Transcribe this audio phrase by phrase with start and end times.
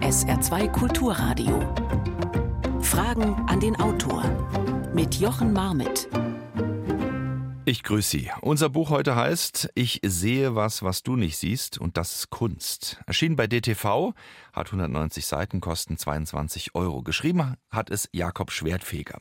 [0.00, 1.60] SR2 Kulturradio.
[2.80, 4.24] Fragen an den Autor
[4.92, 6.08] mit Jochen Marmit.
[7.64, 8.30] Ich grüße Sie.
[8.40, 13.00] Unser Buch heute heißt Ich sehe was, was du nicht siehst und das ist Kunst.
[13.06, 14.14] Erschienen bei DTV,
[14.52, 17.02] hat 190 Seiten, kosten 22 Euro.
[17.02, 19.20] Geschrieben hat es Jakob Schwertfeger.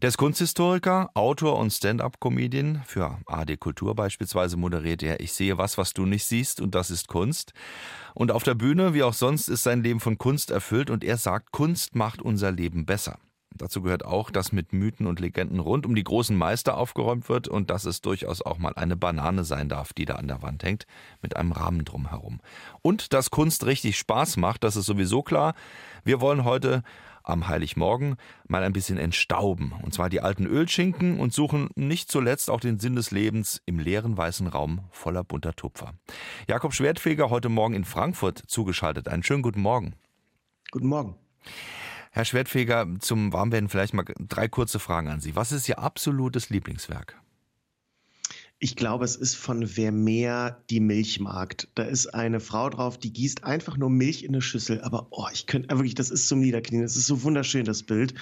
[0.00, 2.82] Der ist Kunsthistoriker, Autor und Stand-up-Comedian.
[2.86, 6.92] Für AD Kultur beispielsweise moderiert er Ich sehe was, was du nicht siehst und das
[6.92, 7.54] ist Kunst.
[8.14, 11.16] Und auf der Bühne, wie auch sonst, ist sein Leben von Kunst erfüllt und er
[11.16, 13.18] sagt, Kunst macht unser Leben besser.
[13.56, 17.46] Dazu gehört auch, dass mit Mythen und Legenden rund um die großen Meister aufgeräumt wird
[17.46, 20.64] und dass es durchaus auch mal eine Banane sein darf, die da an der Wand
[20.64, 20.86] hängt,
[21.22, 22.40] mit einem Rahmen drumherum.
[22.82, 25.54] Und dass Kunst richtig Spaß macht, das ist sowieso klar.
[26.02, 26.82] Wir wollen heute
[27.22, 28.16] am Heiligmorgen
[28.48, 32.78] mal ein bisschen entstauben, und zwar die alten Ölschinken und suchen nicht zuletzt auch den
[32.78, 35.94] Sinn des Lebens im leeren weißen Raum voller bunter Tupfer.
[36.48, 39.08] Jakob Schwertfeger heute Morgen in Frankfurt zugeschaltet.
[39.08, 39.94] Einen schönen guten Morgen.
[40.70, 41.16] Guten Morgen.
[42.16, 45.34] Herr Schwertfeger, zum Warmwerden vielleicht mal drei kurze Fragen an Sie.
[45.34, 47.16] Was ist Ihr absolutes Lieblingswerk?
[48.64, 51.68] Ich glaube, es ist von Vermeer die Milchmarkt.
[51.74, 54.80] Da ist eine Frau drauf, die gießt einfach nur Milch in eine Schüssel.
[54.80, 56.80] Aber oh, ich könnte äh, wirklich, das ist zum Niederknien.
[56.80, 58.14] Das ist so wunderschön, das Bild,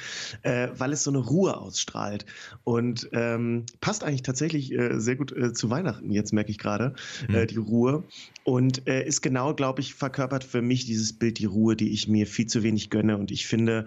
[0.42, 2.26] äh, weil es so eine Ruhe ausstrahlt.
[2.64, 6.96] Und ähm, passt eigentlich tatsächlich äh, sehr gut äh, zu Weihnachten, jetzt merke ich gerade,
[7.28, 7.46] mhm.
[7.46, 8.02] die Ruhe.
[8.42, 12.08] Und äh, ist genau, glaube ich, verkörpert für mich dieses Bild, die Ruhe, die ich
[12.08, 13.16] mir viel zu wenig gönne.
[13.16, 13.86] Und ich finde,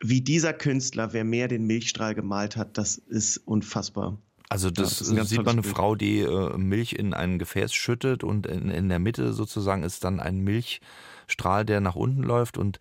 [0.00, 4.18] wie dieser Künstler, wer mehr den Milchstrahl gemalt hat, das ist unfassbar.
[4.48, 5.74] Also das, ja, das sieht man eine Bild.
[5.74, 10.04] Frau, die äh, Milch in ein Gefäß schüttet und in, in der Mitte sozusagen ist
[10.04, 12.78] dann ein Milchstrahl, der nach unten läuft und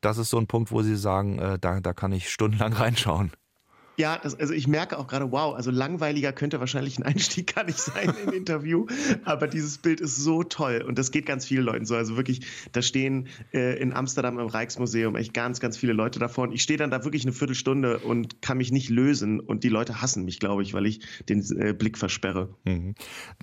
[0.00, 3.32] das ist so ein Punkt, wo Sie sagen, äh, da, da kann ich stundenlang reinschauen.
[3.98, 7.64] Ja, das, also ich merke auch gerade, wow, also langweiliger könnte wahrscheinlich ein Einstieg gar
[7.64, 8.86] nicht sein im Interview,
[9.24, 11.96] aber dieses Bild ist so toll und das geht ganz vielen Leuten so.
[11.96, 16.44] Also wirklich, da stehen äh, in Amsterdam im Rijksmuseum echt ganz, ganz viele Leute davor
[16.44, 19.68] und ich stehe dann da wirklich eine Viertelstunde und kann mich nicht lösen und die
[19.68, 22.54] Leute hassen mich, glaube ich, weil ich den äh, Blick versperre.
[22.64, 22.94] Mhm.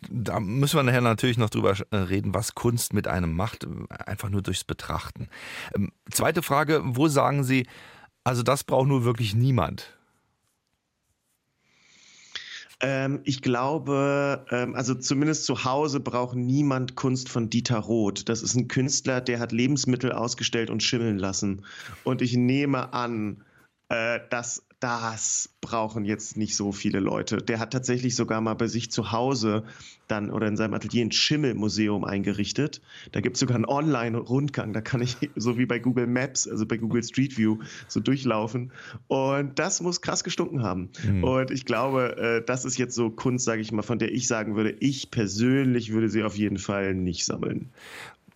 [0.10, 4.30] Da müssen wir nachher natürlich noch drüber äh, reden, was Kunst mit einem macht, einfach
[4.30, 5.28] nur durchs Betrachten.
[5.76, 7.68] Ähm, zweite Frage, wo sagen Sie,
[8.24, 9.95] also das braucht nur wirklich niemand?
[12.86, 18.30] Ähm, ich glaube, ähm, also zumindest zu Hause braucht niemand Kunst von Dieter Roth.
[18.30, 21.66] Das ist ein Künstler, der hat Lebensmittel ausgestellt und schimmeln lassen.
[22.04, 23.44] Und ich nehme an,
[23.90, 27.38] äh, dass das brauchen jetzt nicht so viele Leute.
[27.38, 29.64] Der hat tatsächlich sogar mal bei sich zu Hause
[30.08, 32.84] dann oder in seinem Atelier ein Schimmelmuseum eingerichtet.
[33.12, 34.74] Da gibt es sogar einen Online-Rundgang.
[34.74, 37.58] Da kann ich so wie bei Google Maps, also bei Google Street View,
[37.88, 38.72] so durchlaufen.
[39.08, 40.90] Und das muss krass gestunken haben.
[41.04, 41.24] Mhm.
[41.24, 44.28] Und ich glaube, äh, das ist jetzt so Kunst, sage ich mal, von der ich
[44.28, 47.72] sagen würde, ich persönlich würde sie auf jeden Fall nicht sammeln.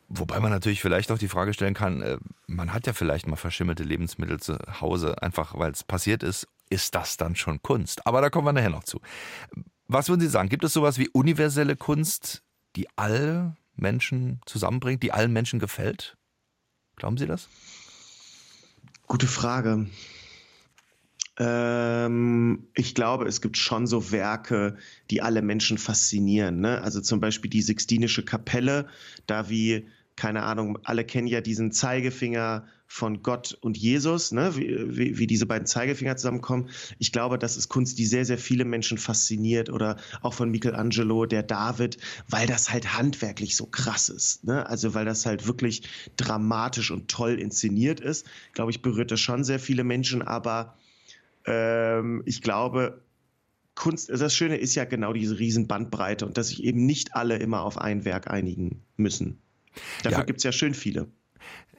[0.10, 3.36] Wobei man natürlich vielleicht auch die Frage stellen kann, äh, man hat ja vielleicht mal
[3.36, 6.48] verschimmelte Lebensmittel zu Hause, einfach weil es passiert ist.
[6.72, 8.06] Ist das dann schon Kunst?
[8.08, 9.00] Aber da kommen wir nachher noch zu.
[9.88, 10.50] Was würden Sie sagen?
[10.50, 12.44] Gibt es sowas wie universelle Kunst,
[12.76, 16.18] die alle Menschen zusammenbringt, die allen Menschen gefällt?
[16.96, 17.48] Glauben Sie das?
[19.08, 19.88] Gute Frage.
[21.38, 24.78] Ähm, ich glaube, es gibt schon so Werke,
[25.10, 26.60] die alle Menschen faszinieren.
[26.60, 26.82] Ne?
[26.82, 28.88] Also zum Beispiel die Sixtinische Kapelle,
[29.26, 29.88] da wie
[30.20, 34.54] keine Ahnung, alle kennen ja diesen Zeigefinger von Gott und Jesus, ne?
[34.58, 36.70] wie, wie, wie, diese beiden Zeigefinger zusammenkommen.
[36.98, 41.26] Ich glaube, das ist Kunst, die sehr, sehr viele Menschen fasziniert oder auch von Michelangelo,
[41.26, 44.44] der David, weil das halt handwerklich so krass ist.
[44.44, 44.68] Ne?
[44.68, 45.84] Also weil das halt wirklich
[46.18, 48.28] dramatisch und toll inszeniert ist.
[48.52, 50.76] Glaube ich, berührt das schon sehr viele Menschen, aber
[51.46, 53.02] ähm, ich glaube,
[53.76, 57.38] Kunst, das Schöne ist ja genau diese riesen Bandbreite und dass sich eben nicht alle
[57.38, 59.40] immer auf ein Werk einigen müssen.
[60.04, 60.24] Dafür ja.
[60.26, 61.08] gibt es ja schön viele.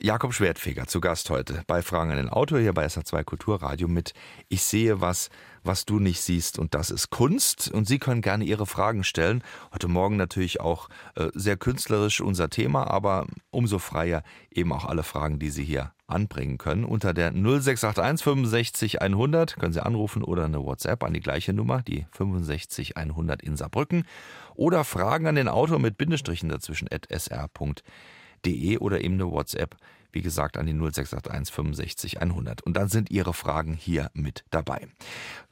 [0.03, 4.15] Jakob Schwertfeger zu Gast heute bei Fragen an den Autor hier bei SA2 Kulturradio mit
[4.49, 5.29] Ich sehe was,
[5.63, 9.45] was du nicht siehst und das ist Kunst und Sie können gerne Ihre Fragen stellen.
[9.75, 15.03] Heute Morgen natürlich auch äh, sehr künstlerisch unser Thema, aber umso freier eben auch alle
[15.03, 16.85] Fragen, die Sie hier anbringen können.
[16.85, 21.83] Unter der 0681 65 100 können Sie anrufen oder eine WhatsApp an die gleiche Nummer,
[21.83, 24.07] die 65 100 in Saarbrücken
[24.55, 29.77] oder Fragen an den Autor mit Bindestrichen dazwischen at sr.de oder eben eine WhatsApp
[30.13, 32.63] wie gesagt, an die 0681 65 100.
[32.63, 34.89] Und dann sind Ihre Fragen hier mit dabei.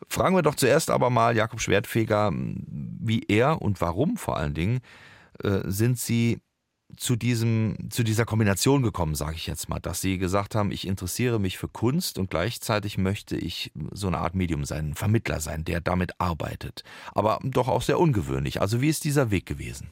[0.09, 4.81] Fragen wir doch zuerst aber mal Jakob Schwertfeger, wie er und warum vor allen Dingen
[5.43, 6.41] äh, sind Sie
[6.97, 10.87] zu diesem, zu dieser Kombination gekommen, sage ich jetzt mal, dass Sie gesagt haben, ich
[10.87, 15.41] interessiere mich für Kunst und gleichzeitig möchte ich so eine Art Medium sein, ein Vermittler
[15.41, 16.85] sein, der damit arbeitet.
[17.15, 18.61] Aber doch auch sehr ungewöhnlich.
[18.61, 19.89] Also wie ist dieser Weg gewesen?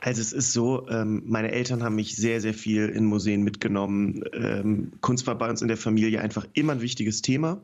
[0.00, 4.24] Also es ist so, ähm, meine Eltern haben mich sehr, sehr viel in Museen mitgenommen.
[4.32, 7.60] Ähm, Kunst war bei uns in der Familie einfach immer ein wichtiges Thema.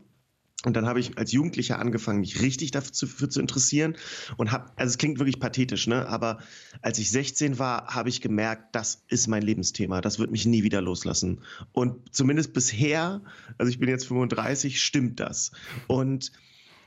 [0.64, 3.96] Und dann habe ich als Jugendlicher angefangen, mich richtig dafür zu interessieren
[4.36, 6.06] und habe, also es klingt wirklich pathetisch, ne?
[6.08, 6.38] Aber
[6.82, 10.00] als ich 16 war, habe ich gemerkt, das ist mein Lebensthema.
[10.00, 11.40] Das wird mich nie wieder loslassen.
[11.72, 13.22] Und zumindest bisher,
[13.58, 15.50] also ich bin jetzt 35, stimmt das.
[15.88, 16.32] Und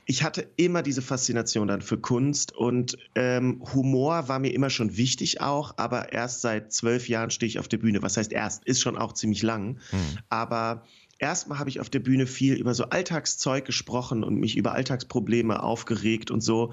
[0.05, 4.97] ich hatte immer diese Faszination dann für Kunst und ähm, Humor war mir immer schon
[4.97, 8.03] wichtig auch, aber erst seit zwölf Jahren stehe ich auf der Bühne.
[8.03, 8.63] Was heißt erst?
[8.65, 9.79] Ist schon auch ziemlich lang.
[9.89, 9.99] Hm.
[10.29, 10.83] Aber
[11.25, 15.63] erstmal habe ich auf der Bühne viel über so Alltagszeug gesprochen und mich über Alltagsprobleme
[15.63, 16.71] aufgeregt und so.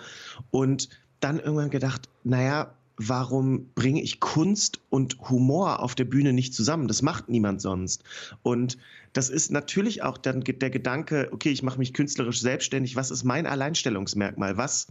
[0.51, 0.91] Und
[1.21, 6.87] dann irgendwann gedacht, naja, warum bringe ich Kunst und Humor auf der Bühne nicht zusammen?
[6.87, 8.05] Das macht niemand sonst.
[8.43, 8.77] Und
[9.15, 12.95] das ist natürlich auch dann der Gedanke, okay, ich mache mich künstlerisch selbstständig.
[12.95, 14.59] Was ist mein Alleinstellungsmerkmal?
[14.59, 14.89] Was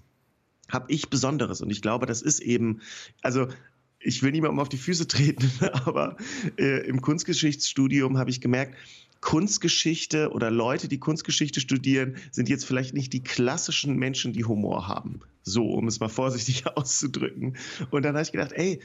[0.70, 1.62] habe ich Besonderes?
[1.62, 2.82] Und ich glaube, das ist eben,
[3.22, 3.48] also
[4.00, 5.52] ich will niemandem auf die Füße treten,
[5.86, 6.18] aber
[6.58, 8.76] äh, im Kunstgeschichtsstudium habe ich gemerkt,
[9.22, 14.88] Kunstgeschichte oder Leute, die Kunstgeschichte studieren, sind jetzt vielleicht nicht die klassischen Menschen, die Humor
[14.88, 15.22] haben.
[15.44, 17.56] So, um es mal vorsichtig auszudrücken.
[17.92, 18.82] Und dann habe ich gedacht, ey,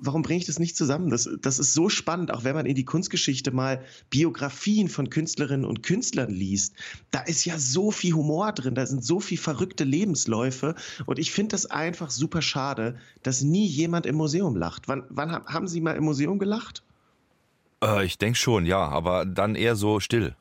[0.00, 1.10] warum bringe ich das nicht zusammen?
[1.10, 5.64] Das, das ist so spannend, auch wenn man in die Kunstgeschichte mal Biografien von Künstlerinnen
[5.64, 6.74] und Künstlern liest.
[7.10, 10.74] Da ist ja so viel Humor drin, da sind so viel verrückte Lebensläufe.
[11.06, 14.88] Und ich finde das einfach super schade, dass nie jemand im Museum lacht.
[14.88, 16.82] Wann, wann haben Sie mal im Museum gelacht?
[17.82, 20.34] Äh, ich denke schon, ja, aber dann eher so still.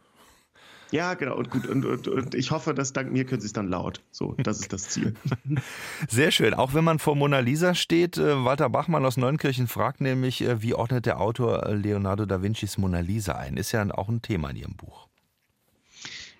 [0.91, 1.35] Ja, genau.
[1.35, 1.67] Und gut.
[1.67, 4.01] Und, und, und ich hoffe, dass dank mir können Sie es dann laut.
[4.11, 5.13] So, das ist das Ziel.
[6.09, 6.53] Sehr schön.
[6.53, 10.61] Auch wenn man vor Mona Lisa steht, äh, Walter Bachmann aus Neunkirchen fragt nämlich, äh,
[10.61, 13.57] wie ordnet der Autor Leonardo da Vincis Mona Lisa ein?
[13.57, 15.07] Ist ja auch ein Thema in Ihrem Buch.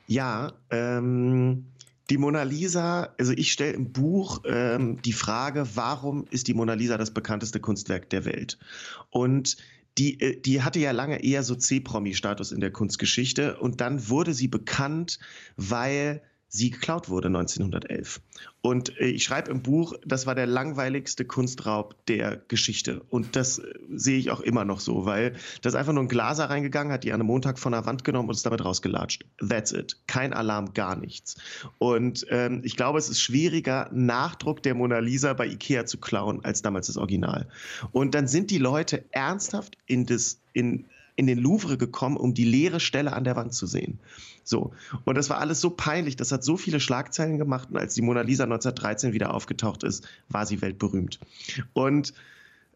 [0.07, 1.65] Ja, ähm,
[2.12, 6.75] die Mona Lisa, also ich stelle im Buch ähm, die Frage, warum ist die Mona
[6.75, 8.59] Lisa das bekannteste Kunstwerk der Welt?
[9.09, 9.57] Und
[9.97, 14.33] die, äh, die hatte ja lange eher so C-Promi-Status in der Kunstgeschichte und dann wurde
[14.33, 15.19] sie bekannt,
[15.56, 18.21] weil sie geklaut wurde 1911.
[18.62, 23.01] Und äh, ich schreibe im Buch, das war der langweiligste Kunstraub der Geschichte.
[23.09, 26.50] Und das äh, sehe ich auch immer noch so, weil das einfach nur ein Glaser
[26.50, 29.25] reingegangen hat, die an einem Montag von der Wand genommen und ist damit rausgelatscht.
[29.38, 29.97] That's it.
[30.07, 31.36] Kein Alarm, gar nichts.
[31.77, 36.44] Und ähm, ich glaube, es ist schwieriger, Nachdruck der Mona Lisa bei Ikea zu klauen,
[36.44, 37.47] als damals das Original.
[37.92, 42.44] Und dann sind die Leute ernsthaft in das, in in den Louvre gekommen, um die
[42.44, 44.00] leere Stelle an der Wand zu sehen.
[44.45, 44.71] So.
[45.03, 47.69] Und das war alles so peinlich, das hat so viele Schlagzeilen gemacht.
[47.71, 51.19] Und als die Mona Lisa 1913 wieder aufgetaucht ist, war sie weltberühmt.
[51.74, 52.13] Und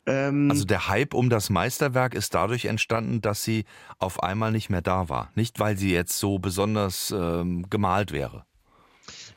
[0.06, 3.66] ähm, also der Hype um das Meisterwerk ist dadurch entstanden, dass sie
[4.00, 5.32] auf einmal nicht mehr da war.
[5.36, 8.46] Nicht, weil sie jetzt so besonders ähm, gemalt wäre.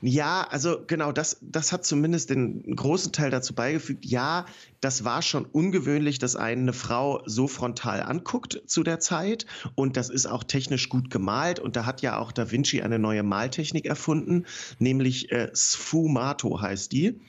[0.05, 4.05] Ja, also genau, das, das hat zumindest den großen Teil dazu beigefügt.
[4.05, 4.47] Ja,
[4.81, 9.47] das war schon ungewöhnlich, dass eine Frau so frontal anguckt zu der Zeit.
[9.77, 11.61] Und das ist auch technisch gut gemalt.
[11.61, 14.45] Und da hat ja auch Da Vinci eine neue Maltechnik erfunden,
[14.81, 17.21] nämlich äh, Sfumato heißt die.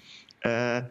[0.41, 0.81] Äh,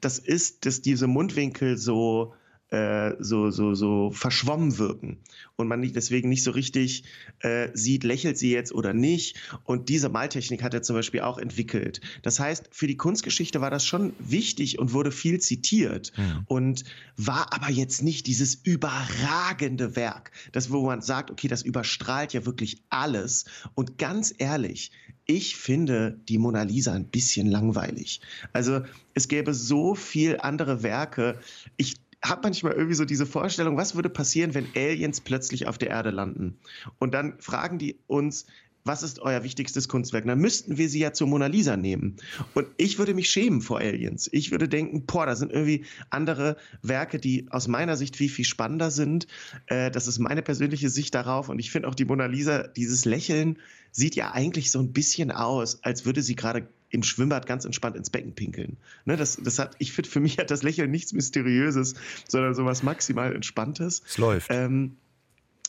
[0.00, 2.34] das ist, dass diese Mundwinkel so
[2.70, 5.18] äh, so, so, so verschwommen wirken
[5.56, 7.04] und man nicht, deswegen nicht so richtig
[7.40, 9.38] äh, sieht, lächelt sie jetzt oder nicht.
[9.64, 12.00] Und diese Maltechnik hat er zum Beispiel auch entwickelt.
[12.22, 16.44] Das heißt, für die Kunstgeschichte war das schon wichtig und wurde viel zitiert ja.
[16.46, 16.84] und
[17.16, 22.46] war aber jetzt nicht dieses überragende Werk, das wo man sagt, okay, das überstrahlt ja
[22.46, 23.46] wirklich alles.
[23.74, 24.92] Und ganz ehrlich,
[25.26, 28.20] ich finde die Mona Lisa ein bisschen langweilig.
[28.52, 28.82] Also
[29.14, 31.38] es gäbe so viel andere Werke.
[31.76, 35.90] Ich habe manchmal irgendwie so diese Vorstellung, was würde passieren, wenn Aliens plötzlich auf der
[35.90, 36.58] Erde landen?
[36.98, 38.46] Und dann fragen die uns,
[38.84, 40.24] was ist euer wichtigstes Kunstwerk?
[40.26, 42.16] Dann müssten wir sie ja zur Mona Lisa nehmen.
[42.54, 44.28] Und ich würde mich schämen vor Aliens.
[44.32, 48.44] Ich würde denken, boah, da sind irgendwie andere Werke, die aus meiner Sicht viel, viel
[48.44, 49.26] spannender sind.
[49.66, 51.48] Äh, das ist meine persönliche Sicht darauf.
[51.48, 53.58] Und ich finde auch die Mona Lisa, dieses Lächeln
[53.92, 57.96] sieht ja eigentlich so ein bisschen aus, als würde sie gerade im Schwimmbad ganz entspannt
[57.96, 58.76] ins Becken pinkeln.
[59.04, 61.94] Ne, das, das hat, ich finde, für mich hat das Lächeln nichts Mysteriöses,
[62.28, 64.02] sondern sowas maximal Entspanntes.
[64.06, 64.48] Es läuft.
[64.50, 64.96] Ähm,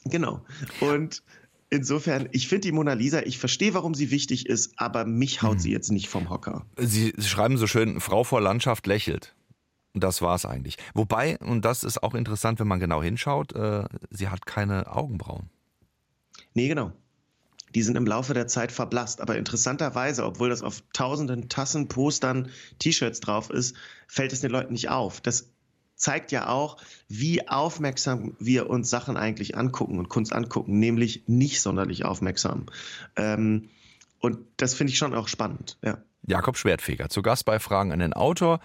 [0.06, 0.44] genau.
[0.80, 1.24] Und
[1.70, 5.54] insofern, ich finde die Mona Lisa, ich verstehe, warum sie wichtig ist, aber mich haut
[5.54, 5.60] hm.
[5.60, 6.66] sie jetzt nicht vom Hocker.
[6.78, 9.36] Sie schreiben so schön, Frau vor Landschaft lächelt.
[9.94, 10.78] Und das war es eigentlich.
[10.94, 15.50] Wobei, und das ist auch interessant, wenn man genau hinschaut, äh, sie hat keine Augenbrauen.
[16.54, 16.94] Nee, genau
[17.76, 19.22] die sind im Laufe der Zeit verblasst.
[19.22, 22.50] Aber interessanterweise, obwohl das auf tausenden Tassen, Postern,
[22.80, 23.76] T-Shirts drauf ist,
[24.08, 25.22] fällt es den Leuten nicht auf.
[25.22, 25.50] Das
[25.96, 31.62] zeigt ja auch, wie aufmerksam wir uns Sachen eigentlich angucken und Kunst angucken, nämlich nicht
[31.62, 32.66] sonderlich aufmerksam.
[33.16, 33.70] Ähm,
[34.20, 36.00] und das finde ich schon auch spannend, ja.
[36.28, 38.60] Jakob Schwertfeger, zu Gast bei Fragen an den Autor.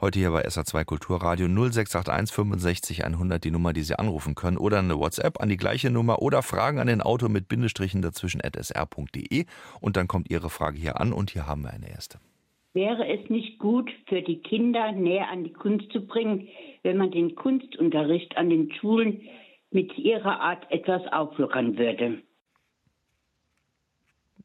[0.00, 4.78] Heute hier bei SA2 Kulturradio 0681 65 100 die Nummer, die Sie anrufen können oder
[4.78, 8.56] eine WhatsApp an die gleiche Nummer oder Fragen an den Autor mit Bindestrichen dazwischen at
[8.56, 9.44] sr.de
[9.78, 12.18] und dann kommt Ihre Frage hier an und hier haben wir eine erste.
[12.72, 16.48] Wäre es nicht gut für die Kinder näher an die Kunst zu bringen,
[16.82, 19.20] wenn man den Kunstunterricht an den Schulen
[19.70, 22.22] mit ihrer Art etwas auflockern würde?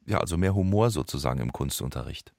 [0.05, 2.33] Ja, also mehr Humor sozusagen im Kunstunterricht.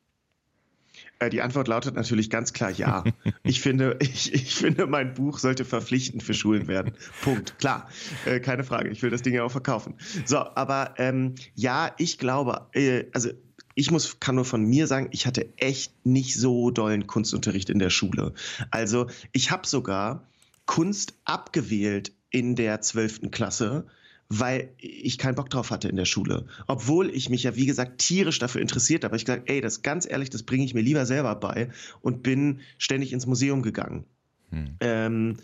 [1.19, 3.05] Äh, die Antwort lautet natürlich ganz klar ja.
[3.43, 6.93] Ich finde, ich, ich finde, mein Buch sollte verpflichtend für Schulen werden.
[7.23, 7.59] Punkt.
[7.59, 7.89] Klar,
[8.25, 8.91] äh, keine Frage.
[8.91, 9.95] Ich will das Ding ja auch verkaufen.
[10.25, 13.31] So, aber ähm, ja, ich glaube, äh, also
[13.75, 17.79] ich muss, kann nur von mir sagen, ich hatte echt nicht so dollen Kunstunterricht in
[17.79, 18.33] der Schule.
[18.71, 20.27] Also ich habe sogar
[20.65, 23.87] Kunst abgewählt in der zwölften Klasse,
[24.29, 26.47] weil ich keinen Bock drauf hatte in der Schule.
[26.67, 29.17] Obwohl ich mich ja, wie gesagt, tierisch dafür interessiert habe.
[29.17, 32.61] Ich gesagt, ey, das ganz ehrlich, das bringe ich mir lieber selber bei und bin
[32.79, 34.05] ständig ins Museum gegangen.
[34.51, 34.77] Hm.
[34.81, 35.37] Ähm,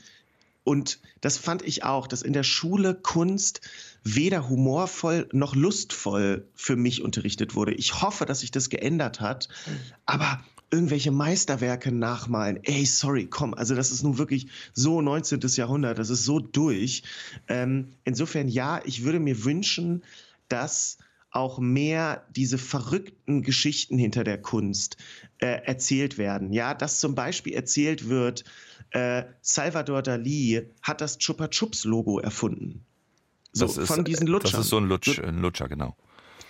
[0.65, 3.61] und das fand ich auch, dass in der Schule Kunst
[4.05, 7.75] weder humorvoll noch lustvoll für mich unterrichtet wurde.
[7.75, 9.49] Ich hoffe, dass sich das geändert hat.
[10.07, 10.41] Aber
[10.73, 12.59] irgendwelche Meisterwerke nachmalen.
[12.65, 15.41] Ey, sorry, komm, also das ist nun wirklich so 19.
[15.57, 17.03] Jahrhundert, das ist so durch.
[17.47, 20.03] Ähm, insofern ja, ich würde mir wünschen,
[20.49, 20.97] dass
[21.31, 24.97] auch mehr diese verrückten Geschichten hinter der Kunst
[25.39, 26.53] äh, erzählt werden.
[26.53, 28.45] Ja, dass zum Beispiel erzählt wird,
[28.91, 32.85] äh, Salvador Dali hat das Chupa Chups Logo erfunden.
[33.53, 34.53] So, ist, von diesen Lutschern.
[34.53, 35.97] Das ist so ein, Lutsch, ein Lutscher, genau.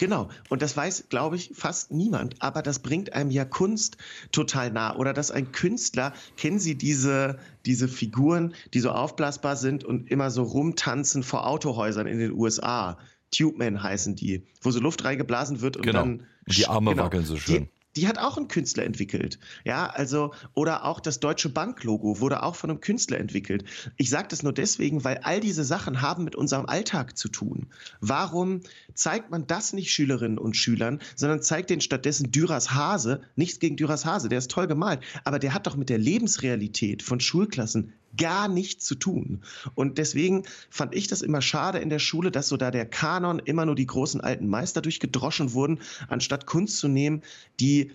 [0.03, 0.31] Genau.
[0.49, 2.35] Und das weiß, glaube ich, fast niemand.
[2.43, 3.99] Aber das bringt einem ja Kunst
[4.33, 4.97] total nah.
[4.97, 10.33] Oder dass ein Künstler, kennen Sie diese, diese Figuren, die so aufblasbar sind und immer
[10.33, 12.99] so rumtanzen vor Autohäusern in den USA?
[13.31, 16.01] Tube Men heißen die, wo so Luft reingeblasen wird und genau.
[16.01, 16.27] dann.
[16.49, 17.69] Die Arme genau, wackeln so schön.
[17.69, 19.39] Die, die hat auch ein Künstler entwickelt.
[19.65, 23.65] Ja, also, oder auch das Deutsche Bank-Logo wurde auch von einem Künstler entwickelt.
[23.97, 27.67] Ich sage das nur deswegen, weil all diese Sachen haben mit unserem Alltag zu tun.
[28.01, 28.61] Warum
[28.95, 33.77] zeigt man das nicht Schülerinnen und Schülern, sondern zeigt denen stattdessen Dürers Hase, nichts gegen
[33.77, 37.93] Dürers Hase, der ist toll gemalt, aber der hat doch mit der Lebensrealität von Schulklassen
[38.17, 39.43] gar nichts zu tun.
[39.75, 43.39] Und deswegen fand ich das immer schade in der Schule, dass so da der Kanon
[43.39, 47.23] immer nur die großen alten Meister durchgedroschen wurden, anstatt Kunst zu nehmen,
[47.61, 47.93] die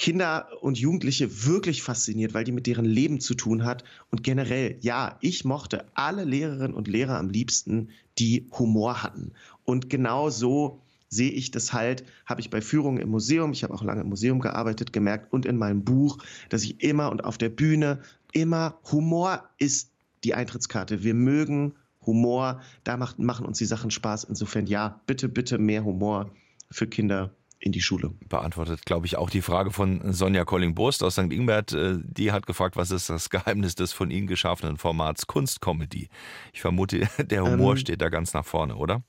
[0.00, 3.84] Kinder und Jugendliche wirklich fasziniert, weil die mit deren Leben zu tun hat.
[4.10, 9.32] Und generell, ja, ich mochte alle Lehrerinnen und Lehrer am liebsten, die Humor hatten.
[9.64, 13.74] Und genau so sehe ich das halt, habe ich bei Führungen im Museum, ich habe
[13.74, 16.18] auch lange im Museum gearbeitet, gemerkt und in meinem Buch,
[16.48, 18.00] dass ich immer und auf der Bühne
[18.32, 19.92] immer, Humor ist
[20.24, 21.02] die Eintrittskarte.
[21.02, 21.74] Wir mögen
[22.06, 24.24] Humor, da macht, machen uns die Sachen Spaß.
[24.24, 26.30] Insofern ja, bitte, bitte mehr Humor
[26.70, 28.14] für Kinder in die Schule.
[28.28, 31.30] Beantwortet, glaube ich, auch die Frage von Sonja Colling-Burst aus St.
[31.32, 31.72] Ingbert.
[31.72, 36.08] Äh, die hat gefragt, was ist das Geheimnis des von Ihnen geschaffenen Formats Kunstcomedy?
[36.52, 39.02] Ich vermute, der Humor ähm, steht da ganz nach vorne, oder?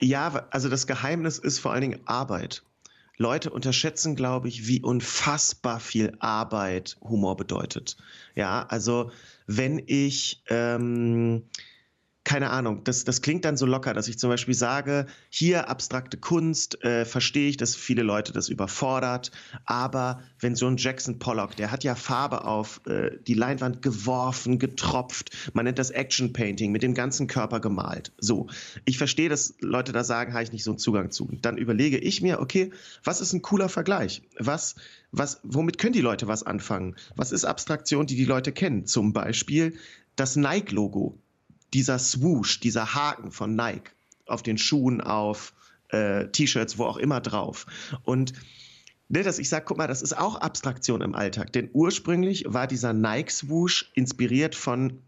[0.00, 2.62] Ja, also das Geheimnis ist vor allen Dingen Arbeit.
[3.16, 7.96] Leute unterschätzen, glaube ich, wie unfassbar viel Arbeit Humor bedeutet.
[8.34, 9.10] Ja, also
[9.46, 11.44] wenn ich ähm,
[12.24, 16.16] keine Ahnung, das, das klingt dann so locker, dass ich zum Beispiel sage, hier abstrakte
[16.16, 19.30] Kunst, äh, verstehe ich, dass viele Leute das überfordert,
[19.66, 24.58] aber wenn so ein Jackson Pollock, der hat ja Farbe auf äh, die Leinwand geworfen,
[24.58, 28.12] getropft, man nennt das Action Painting, mit dem ganzen Körper gemalt.
[28.16, 28.46] So,
[28.86, 31.28] ich verstehe, dass Leute da sagen, habe ich nicht so einen Zugang zu.
[31.42, 32.70] Dann überlege ich mir, okay,
[33.04, 34.22] was ist ein cooler Vergleich?
[34.38, 34.76] Was,
[35.12, 36.96] was, womit können die Leute was anfangen?
[37.16, 38.86] Was ist Abstraktion, die die Leute kennen?
[38.86, 39.74] Zum Beispiel
[40.16, 41.18] das Nike-Logo
[41.74, 43.90] dieser Swoosh, dieser Haken von Nike
[44.26, 45.52] auf den Schuhen, auf
[45.88, 47.66] äh, T-Shirts, wo auch immer drauf.
[48.04, 48.32] Und
[49.08, 51.52] ne, dass ich sage, guck mal, das ist auch Abstraktion im Alltag.
[51.52, 55.02] Denn ursprünglich war dieser Nike-Swoosh inspiriert von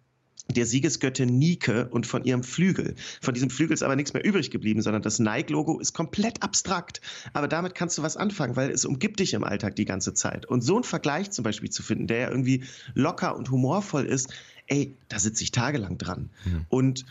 [0.49, 2.95] der Siegesgöttin Nike und von ihrem Flügel.
[3.21, 7.01] Von diesem Flügel ist aber nichts mehr übrig geblieben, sondern das Nike-Logo ist komplett abstrakt.
[7.33, 10.47] Aber damit kannst du was anfangen, weil es umgibt dich im Alltag die ganze Zeit.
[10.47, 14.33] Und so einen Vergleich zum Beispiel zu finden, der ja irgendwie locker und humorvoll ist,
[14.69, 16.31] ey, da sitze ich tagelang dran.
[16.45, 16.67] Mhm.
[16.69, 17.07] Und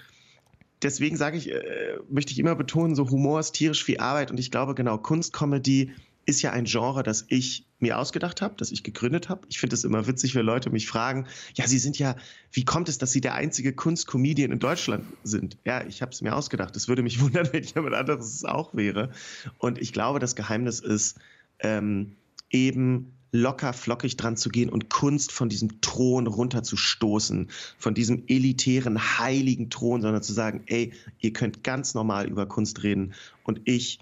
[0.81, 4.39] deswegen sage ich, äh, möchte ich immer betonen, so Humor ist tierisch viel Arbeit und
[4.39, 5.91] ich glaube genau, Kunstcomedy
[6.25, 9.45] ist ja ein Genre, das ich mir ausgedacht habe, das ich gegründet habe.
[9.49, 12.15] Ich finde es immer witzig, wenn Leute mich fragen, ja, Sie sind ja,
[12.51, 15.57] wie kommt es, dass Sie der einzige Kunstcomedian in Deutschland sind?
[15.65, 16.75] Ja, ich habe es mir ausgedacht.
[16.75, 19.11] Es würde mich wundern, wenn jemand anderes es auch wäre.
[19.57, 21.19] Und ich glaube, das Geheimnis ist
[21.59, 22.15] ähm,
[22.49, 29.19] eben locker flockig dran zu gehen und Kunst von diesem Thron runterzustoßen, von diesem elitären,
[29.19, 33.13] heiligen Thron, sondern zu sagen, ey, ihr könnt ganz normal über Kunst reden
[33.43, 33.99] und ich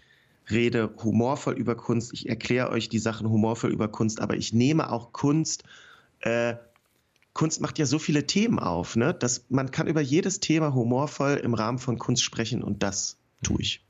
[0.50, 4.92] rede humorvoll über Kunst, ich erkläre euch die Sachen humorvoll über Kunst, aber ich nehme
[4.92, 5.64] auch Kunst.
[6.20, 6.56] Äh,
[7.34, 9.14] Kunst macht ja so viele Themen auf, ne?
[9.14, 13.62] dass man kann über jedes Thema humorvoll im Rahmen von Kunst sprechen und das tue
[13.62, 13.84] ich.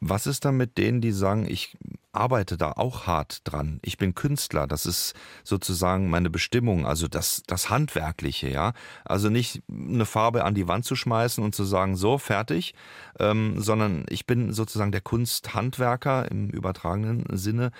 [0.00, 1.76] Was ist dann mit denen, die sagen, ich
[2.16, 3.80] arbeite da auch hart dran.
[3.82, 8.72] Ich bin Künstler, das ist sozusagen meine Bestimmung, also das, das Handwerkliche, ja.
[9.04, 12.74] Also nicht eine Farbe an die Wand zu schmeißen und zu sagen, so, fertig,
[13.18, 17.70] ähm, sondern ich bin sozusagen der Kunsthandwerker im übertragenen Sinne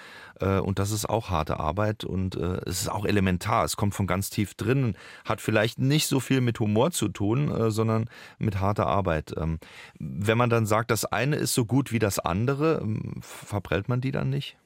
[0.45, 4.07] und das ist auch harte Arbeit und äh, es ist auch elementar, es kommt von
[4.07, 8.61] ganz tief drin, hat vielleicht nicht so viel mit Humor zu tun, äh, sondern mit
[8.61, 9.35] harter Arbeit.
[9.37, 9.59] Ähm,
[9.99, 14.01] wenn man dann sagt, das eine ist so gut wie das andere, ähm, verprellt man
[14.01, 14.57] die dann nicht?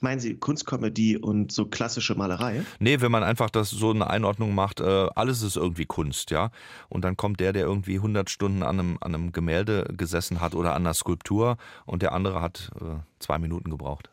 [0.00, 2.62] Meinen Sie Kunstkomödie und so klassische Malerei?
[2.78, 6.50] Nee, wenn man einfach das so eine Einordnung macht, äh, alles ist irgendwie Kunst, ja.
[6.90, 10.54] Und dann kommt der, der irgendwie 100 Stunden an einem, an einem Gemälde gesessen hat
[10.54, 14.10] oder an einer Skulptur und der andere hat äh, zwei Minuten gebraucht.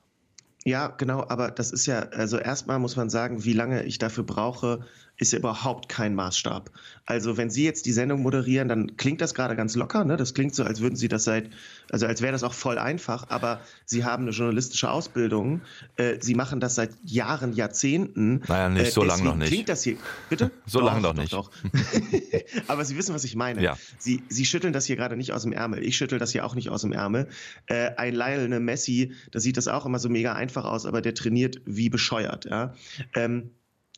[0.65, 4.23] Ja, genau, aber das ist ja, also erstmal muss man sagen, wie lange ich dafür
[4.23, 4.85] brauche,
[5.17, 6.71] ist ja überhaupt kein Maßstab.
[7.05, 10.17] Also wenn Sie jetzt die Sendung moderieren, dann klingt das gerade ganz locker, ne?
[10.17, 11.49] Das klingt so, als würden Sie das seit,
[11.91, 15.61] also als wäre das auch voll einfach, aber Sie haben eine journalistische Ausbildung,
[15.97, 18.41] äh, Sie machen das seit Jahren, Jahrzehnten.
[18.47, 19.49] Naja, nicht äh, so lange noch nicht.
[19.49, 19.97] Klingt das hier,
[20.29, 20.51] bitte?
[20.65, 21.33] so lange noch nicht.
[21.33, 21.71] Doch, doch.
[22.67, 23.61] aber Sie wissen, was ich meine.
[23.61, 23.77] Ja.
[23.99, 25.83] Sie, Sie schütteln das hier gerade nicht aus dem Ärmel.
[25.83, 27.27] Ich schüttel das hier auch nicht aus dem Ärmel.
[27.67, 31.13] Äh, ein Lionel Messi, da sieht das auch immer so mega einfach aus, aber der
[31.13, 32.73] trainiert wie bescheuert, ja.
[33.13, 33.51] Ähm,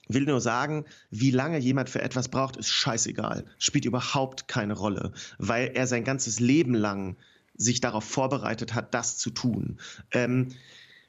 [0.08, 3.46] will nur sagen, wie lange jemand für etwas braucht, ist scheißegal.
[3.58, 7.18] Spielt überhaupt keine Rolle, weil er sein ganzes Leben lang
[7.56, 9.78] sich darauf vorbereitet hat, das zu tun.
[10.12, 10.50] Ähm,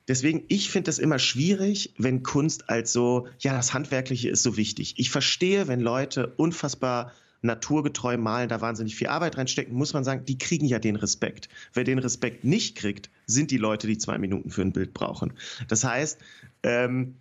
[0.08, 4.56] deswegen, ich finde es immer schwierig, wenn Kunst als so, ja, das Handwerkliche ist so
[4.56, 4.94] wichtig.
[4.98, 7.12] Ich verstehe, wenn Leute unfassbar
[7.42, 11.48] naturgetreu malen, da wahnsinnig viel Arbeit reinstecken, muss man sagen, die kriegen ja den Respekt.
[11.72, 15.32] Wer den Respekt nicht kriegt, sind die Leute, die zwei Minuten für ein Bild brauchen.
[15.68, 16.18] Das heißt,
[16.62, 17.16] ähm,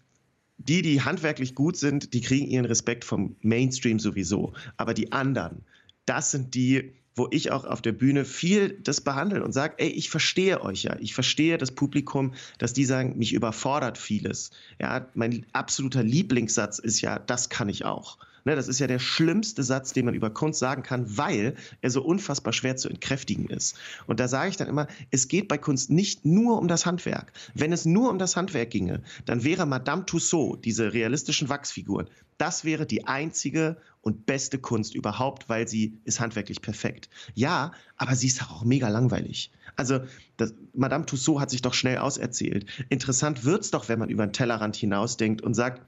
[0.57, 4.53] die, die handwerklich gut sind, die kriegen ihren Respekt vom Mainstream sowieso.
[4.77, 5.63] Aber die anderen,
[6.05, 9.89] das sind die, wo ich auch auf der Bühne viel das behandle und sage, ey,
[9.89, 10.97] ich verstehe euch ja.
[10.99, 14.51] Ich verstehe das Publikum, dass die sagen, mich überfordert vieles.
[14.79, 18.17] Ja, mein absoluter Lieblingssatz ist ja, das kann ich auch.
[18.45, 21.89] Ne, das ist ja der schlimmste Satz, den man über Kunst sagen kann, weil er
[21.89, 23.75] so unfassbar schwer zu entkräftigen ist.
[24.05, 27.33] Und da sage ich dann immer, es geht bei Kunst nicht nur um das Handwerk.
[27.55, 32.65] Wenn es nur um das Handwerk ginge, dann wäre Madame Tussaud, diese realistischen Wachsfiguren, das
[32.65, 37.09] wäre die einzige und beste Kunst überhaupt, weil sie ist handwerklich perfekt.
[37.33, 39.51] Ja, aber sie ist auch mega langweilig.
[39.75, 40.01] Also
[40.37, 42.67] das, Madame Tussaud hat sich doch schnell auserzählt.
[42.89, 45.81] Interessant wird's doch, wenn man über den Tellerrand hinausdenkt und sagt,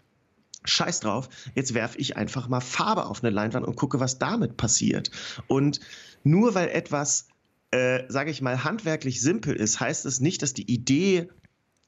[0.70, 4.58] Scheiß drauf, jetzt werfe ich einfach mal Farbe auf eine Leinwand und gucke, was damit
[4.58, 5.12] passiert.
[5.48, 5.80] Und
[6.24, 7.28] nur weil etwas,
[7.72, 11.30] äh, sage ich mal, handwerklich simpel ist, heißt es nicht, dass die Idee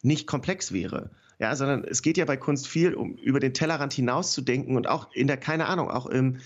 [0.02, 1.12] nicht komplex wäre.
[1.40, 5.14] Ja, sondern es geht ja bei Kunst viel um über den Tellerrand hinauszudenken und auch
[5.14, 6.40] in der, keine Ahnung, auch im,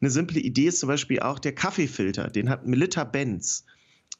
[0.00, 3.64] eine simple Idee ist zum Beispiel auch der Kaffeefilter, den hat Melitta Benz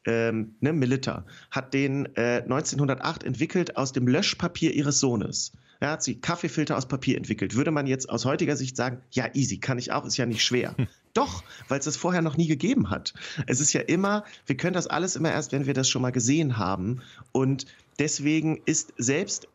[0.06, 5.52] ähm, ne, Melitta, hat den äh, 1908 entwickelt aus dem Löschpapier ihres Sohnes.
[5.80, 7.54] Er hat sie Kaffeefilter aus Papier entwickelt.
[7.54, 10.44] Würde man jetzt aus heutiger Sicht sagen, ja, easy, kann ich auch, ist ja nicht
[10.44, 10.74] schwer.
[11.14, 13.14] Doch, weil es das vorher noch nie gegeben hat.
[13.46, 16.12] Es ist ja immer, wir können das alles immer erst, wenn wir das schon mal
[16.12, 17.00] gesehen haben.
[17.32, 17.66] Und
[17.98, 19.48] deswegen ist selbst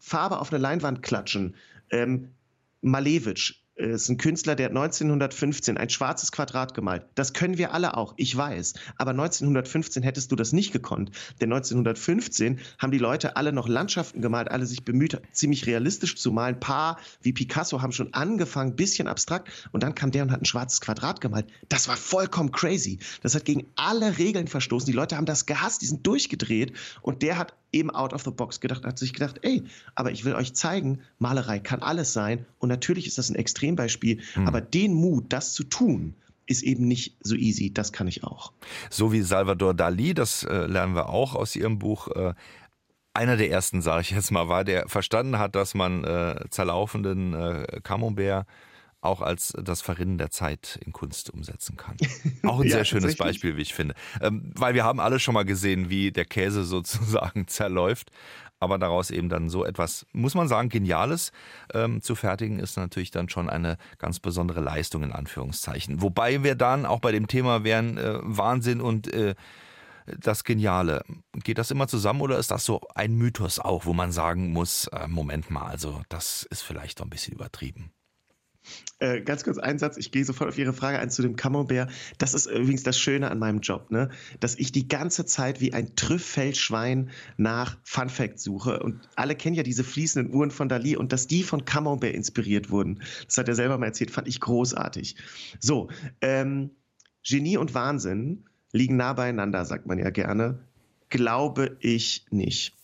[0.00, 1.54] Farbe auf eine Leinwand klatschen,
[1.90, 2.30] ähm,
[2.80, 7.04] Malevich, ist ein Künstler, der hat 1915 ein schwarzes Quadrat gemalt.
[7.14, 8.74] Das können wir alle auch, ich weiß.
[8.96, 11.10] Aber 1915 hättest du das nicht gekonnt.
[11.40, 16.32] Denn 1915 haben die Leute alle noch Landschaften gemalt, alle sich bemüht, ziemlich realistisch zu
[16.32, 16.56] malen.
[16.56, 19.48] Ein paar wie Picasso haben schon angefangen, bisschen abstrakt.
[19.70, 21.46] Und dann kam der und hat ein schwarzes Quadrat gemalt.
[21.68, 22.98] Das war vollkommen crazy.
[23.22, 24.86] Das hat gegen alle Regeln verstoßen.
[24.86, 26.72] Die Leute haben das gehasst, die sind durchgedreht.
[27.02, 30.24] Und der hat eben out of the box gedacht, hat sich gedacht, ey, aber ich
[30.24, 32.46] will euch zeigen, Malerei kann alles sein.
[32.58, 34.46] Und natürlich ist das ein Extrembeispiel, hm.
[34.46, 36.14] aber den Mut, das zu tun,
[36.46, 37.72] ist eben nicht so easy.
[37.72, 38.52] Das kann ich auch.
[38.90, 42.08] So wie Salvador Dali, das äh, lernen wir auch aus Ihrem Buch.
[42.08, 42.34] Äh,
[43.12, 47.34] einer der ersten, sage ich jetzt mal, war, der verstanden hat, dass man äh, zerlaufenden
[47.34, 48.46] äh, Camembert
[49.00, 51.96] auch als das Verrinnen der Zeit in Kunst umsetzen kann.
[52.44, 53.94] Auch ein ja, sehr schönes Beispiel, wie ich finde.
[54.20, 58.10] Ähm, weil wir haben alle schon mal gesehen, wie der Käse sozusagen zerläuft.
[58.60, 61.30] Aber daraus eben dann so etwas, muss man sagen, Geniales
[61.72, 66.02] ähm, zu fertigen, ist natürlich dann schon eine ganz besondere Leistung in Anführungszeichen.
[66.02, 69.36] Wobei wir dann auch bei dem Thema wären äh, Wahnsinn und äh,
[70.06, 71.04] das Geniale.
[71.44, 74.88] Geht das immer zusammen oder ist das so ein Mythos auch, wo man sagen muss,
[74.88, 77.92] äh, Moment mal, also das ist vielleicht doch ein bisschen übertrieben?
[79.00, 81.90] Äh, ganz kurz ein Satz, ich gehe sofort auf Ihre Frage ein zu dem Camembert.
[82.18, 84.10] Das ist übrigens das Schöne an meinem Job, ne?
[84.40, 88.80] dass ich die ganze Zeit wie ein Trüffelschwein nach Fun Fact suche.
[88.80, 92.70] Und alle kennen ja diese fließenden Uhren von Dali und dass die von Camembert inspiriert
[92.70, 95.16] wurden, das hat er selber mal erzählt, fand ich großartig.
[95.60, 95.88] So,
[96.20, 96.70] ähm,
[97.22, 100.58] Genie und Wahnsinn liegen nah beieinander, sagt man ja gerne.
[101.08, 102.77] Glaube ich nicht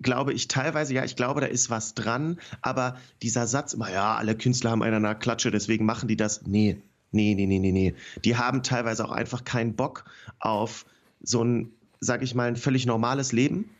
[0.00, 4.16] glaube ich teilweise, ja, ich glaube, da ist was dran, aber dieser Satz immer, ja,
[4.16, 6.46] alle Künstler haben einer Klatsche, deswegen machen die das.
[6.46, 6.76] Nee,
[7.12, 7.94] nee, nee, nee, nee, nee.
[8.24, 10.04] Die haben teilweise auch einfach keinen Bock
[10.38, 10.86] auf
[11.22, 13.70] so ein, sag ich mal, ein völlig normales Leben,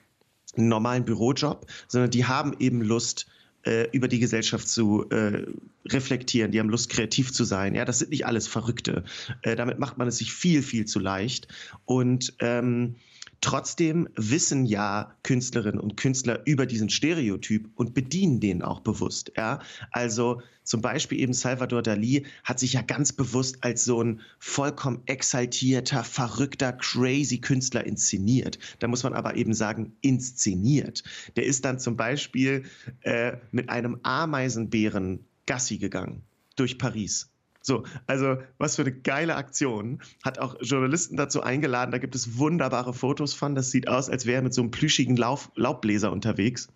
[0.56, 3.26] einen normalen Bürojob, sondern die haben eben Lust,
[3.62, 5.46] äh, über die Gesellschaft zu äh,
[5.86, 7.74] reflektieren, die haben Lust, kreativ zu sein.
[7.74, 9.04] Ja, das sind nicht alles Verrückte.
[9.42, 11.48] Äh, damit macht man es sich viel, viel zu leicht.
[11.84, 12.96] Und ähm,
[13.40, 19.32] Trotzdem wissen ja Künstlerinnen und Künstler über diesen Stereotyp und bedienen den auch bewusst.
[19.34, 19.60] Ja?
[19.90, 25.02] Also zum Beispiel eben Salvador Dali hat sich ja ganz bewusst als so ein vollkommen
[25.06, 28.58] exaltierter, verrückter, crazy Künstler inszeniert.
[28.78, 31.02] Da muss man aber eben sagen, inszeniert.
[31.36, 32.64] Der ist dann zum Beispiel
[33.00, 36.22] äh, mit einem Ameisenbären Gassi gegangen
[36.56, 37.30] durch Paris.
[37.62, 40.00] So, also was für eine geile Aktion.
[40.22, 41.92] Hat auch Journalisten dazu eingeladen.
[41.92, 43.54] Da gibt es wunderbare Fotos von.
[43.54, 46.68] Das sieht aus, als wäre er mit so einem plüschigen Lauf, Laubbläser unterwegs.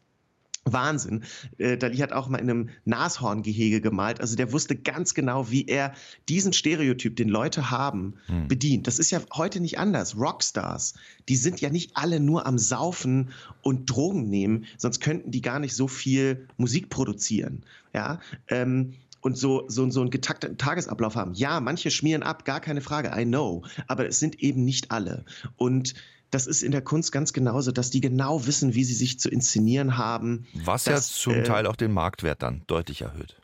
[0.65, 1.25] Wahnsinn.
[1.59, 4.21] Äh, Dali hat auch mal in einem Nashorngehege gemalt.
[4.21, 5.93] Also der wusste ganz genau, wie er
[6.29, 8.49] diesen Stereotyp, den Leute haben, hm.
[8.49, 8.87] bedient.
[8.87, 10.17] Das ist ja heute nicht anders.
[10.17, 10.95] Rockstars,
[11.29, 13.31] die sind ja nicht alle nur am Saufen
[13.63, 17.65] und Drogen nehmen, sonst könnten die gar nicht so viel Musik produzieren.
[17.93, 21.33] Ja, ähm, und so, so, so einen getakteten Tagesablauf haben.
[21.33, 23.65] Ja, manche schmieren ab, gar keine Frage, I know.
[23.89, 25.25] Aber es sind eben nicht alle.
[25.57, 25.95] Und
[26.31, 29.31] das ist in der Kunst ganz genauso, dass die genau wissen, wie sie sich zu
[29.31, 30.47] inszenieren haben.
[30.65, 33.41] Was dass, ja zum äh, Teil auch den Marktwert dann deutlich erhöht.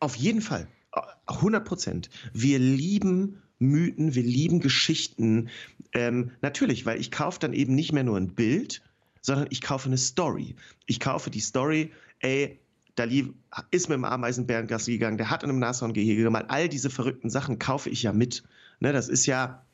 [0.00, 0.66] Auf jeden Fall.
[1.26, 2.08] 100 Prozent.
[2.32, 5.50] Wir lieben Mythen, wir lieben Geschichten.
[5.92, 8.80] Ähm, natürlich, weil ich kaufe dann eben nicht mehr nur ein Bild,
[9.20, 10.56] sondern ich kaufe eine Story.
[10.86, 12.58] Ich kaufe die Story, ey,
[12.98, 13.32] Dali
[13.70, 16.46] ist mit dem Ameisenbärengasse gegangen, der hat in einem Nashorngehege gemalt.
[16.48, 18.42] All diese verrückten Sachen kaufe ich ja mit.
[18.80, 19.64] Ne, das ist ja,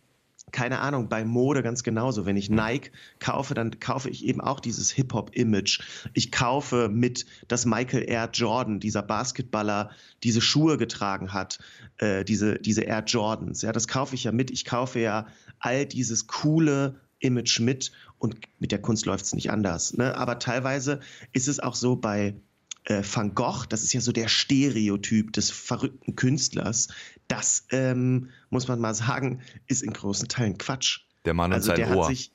[0.53, 2.27] keine Ahnung, bei Mode ganz genauso.
[2.27, 5.81] Wenn ich Nike kaufe, dann kaufe ich eben auch dieses Hip-Hop-Image.
[6.13, 9.91] Ich kaufe mit, dass Michael Air Jordan, dieser Basketballer,
[10.23, 11.59] diese Schuhe getragen hat,
[11.99, 13.63] äh, diese, diese Air Jordans.
[13.63, 14.51] Ja, das kaufe ich ja mit.
[14.51, 15.27] Ich kaufe ja
[15.59, 19.97] all dieses coole Image mit und mit der Kunst läuft es nicht anders.
[19.97, 20.17] Ne?
[20.17, 21.01] Aber teilweise
[21.33, 22.35] ist es auch so bei
[22.85, 26.89] äh, Van Gogh, das ist ja so der Stereotyp des verrückten Künstlers,
[27.29, 31.01] das ähm, muss man mal sagen, ist in großen Teilen Quatsch.
[31.25, 32.07] Der Mann und also sein Ohr.
[32.07, 32.31] Sich,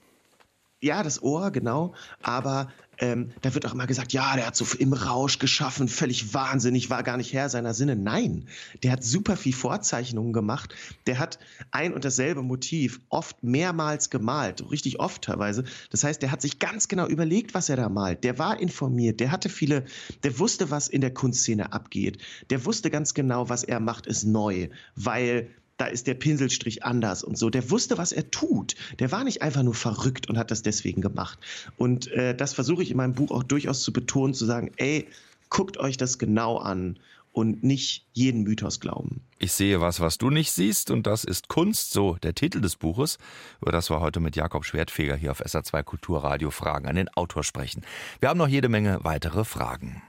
[0.82, 1.94] ja, das Ohr, genau.
[2.22, 6.34] Aber ähm, da wird auch immer gesagt, ja, der hat so im Rausch geschaffen, völlig
[6.34, 7.96] wahnsinnig, war gar nicht Herr seiner Sinne.
[7.96, 8.46] Nein,
[8.84, 10.76] der hat super viel Vorzeichnungen gemacht.
[11.08, 11.39] Der hat
[11.72, 15.63] ein und dasselbe Motiv oft mehrmals gemalt, richtig oft teilweise.
[15.92, 18.24] Das heißt, der hat sich ganz genau überlegt, was er da malt.
[18.24, 19.86] Der war informiert, der hatte viele,
[20.24, 22.22] der wusste, was in der Kunstszene abgeht.
[22.50, 27.24] Der wusste ganz genau, was er macht, ist neu, weil da ist der Pinselstrich anders
[27.24, 27.50] und so.
[27.50, 28.76] Der wusste, was er tut.
[29.00, 31.39] Der war nicht einfach nur verrückt und hat das deswegen gemacht.
[31.78, 35.08] Und äh, das versuche ich in meinem Buch auch durchaus zu betonen, zu sagen, ey,
[35.50, 37.00] guckt euch das genau an
[37.32, 39.22] und nicht jeden Mythos glauben.
[39.38, 42.76] Ich sehe was, was du nicht siehst, und das ist Kunst, so der Titel des
[42.76, 43.18] Buches,
[43.62, 47.44] über das wir heute mit Jakob Schwertfeger hier auf SA2 Kulturradio Fragen an den Autor
[47.44, 47.86] sprechen.
[48.20, 50.02] Wir haben noch jede Menge weitere Fragen.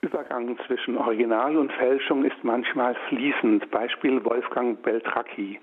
[0.00, 3.70] Übergang zwischen Original und Fälschung ist manchmal fließend.
[3.70, 5.60] Beispiel Wolfgang Beltracchi.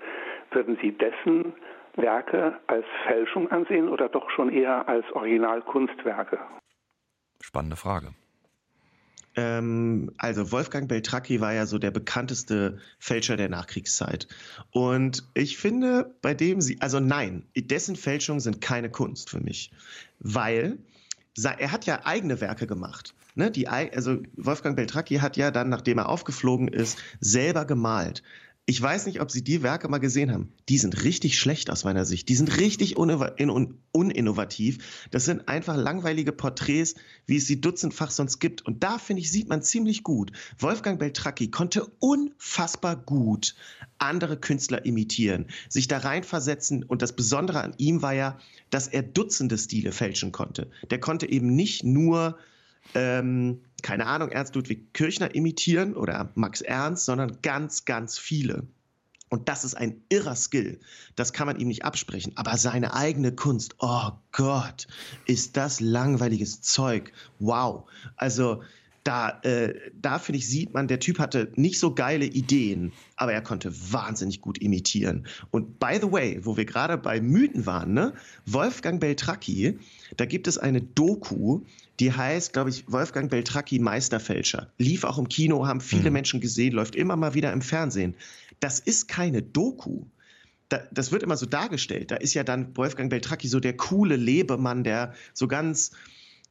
[0.50, 1.52] Würden Sie dessen
[1.96, 6.38] Werke als Fälschung ansehen oder doch schon eher als Originalkunstwerke?
[7.40, 8.08] Spannende Frage.
[9.36, 14.26] Ähm, also Wolfgang Beltracchi war ja so der bekannteste Fälscher der Nachkriegszeit.
[14.70, 19.70] Und ich finde, bei dem sie, also nein, dessen Fälschungen sind keine Kunst für mich,
[20.18, 20.78] weil
[21.44, 23.14] er hat ja eigene Werke gemacht.
[23.34, 28.22] Ne, die, also Wolfgang Beltracchi hat ja dann, nachdem er aufgeflogen ist, selber gemalt.
[28.70, 30.52] Ich weiß nicht, ob Sie die Werke mal gesehen haben.
[30.68, 32.28] Die sind richtig schlecht aus meiner Sicht.
[32.28, 35.06] Die sind richtig uninnovativ.
[35.10, 38.66] Das sind einfach langweilige Porträts, wie es sie dutzendfach sonst gibt.
[38.66, 40.32] Und da, finde ich, sieht man ziemlich gut.
[40.58, 43.54] Wolfgang Beltracchi konnte unfassbar gut
[43.96, 46.82] andere Künstler imitieren, sich da reinversetzen.
[46.82, 50.70] Und das Besondere an ihm war ja, dass er Dutzende Stile fälschen konnte.
[50.90, 52.36] Der konnte eben nicht nur
[52.94, 58.66] ähm, keine Ahnung, Ernst Ludwig Kirchner imitieren oder Max Ernst, sondern ganz, ganz viele.
[59.30, 60.80] Und das ist ein irrer Skill.
[61.14, 62.32] Das kann man ihm nicht absprechen.
[62.36, 64.86] Aber seine eigene Kunst, oh Gott,
[65.26, 67.12] ist das langweiliges Zeug.
[67.38, 67.88] Wow.
[68.16, 68.62] Also
[69.04, 73.32] da, äh, da finde ich, sieht man, der Typ hatte nicht so geile Ideen, aber
[73.32, 75.26] er konnte wahnsinnig gut imitieren.
[75.50, 78.12] Und by the way, wo wir gerade bei Mythen waren, ne?
[78.44, 79.78] Wolfgang Beltracchi,
[80.16, 81.62] da gibt es eine Doku,
[82.00, 84.70] die heißt, glaube ich, Wolfgang Beltracchi Meisterfälscher.
[84.78, 86.14] Lief auch im Kino, haben viele mhm.
[86.14, 88.14] Menschen gesehen, läuft immer mal wieder im Fernsehen.
[88.60, 90.04] Das ist keine Doku.
[90.68, 92.10] Da, das wird immer so dargestellt.
[92.10, 95.92] Da ist ja dann Wolfgang Beltracchi so der coole Lebemann, der so ganz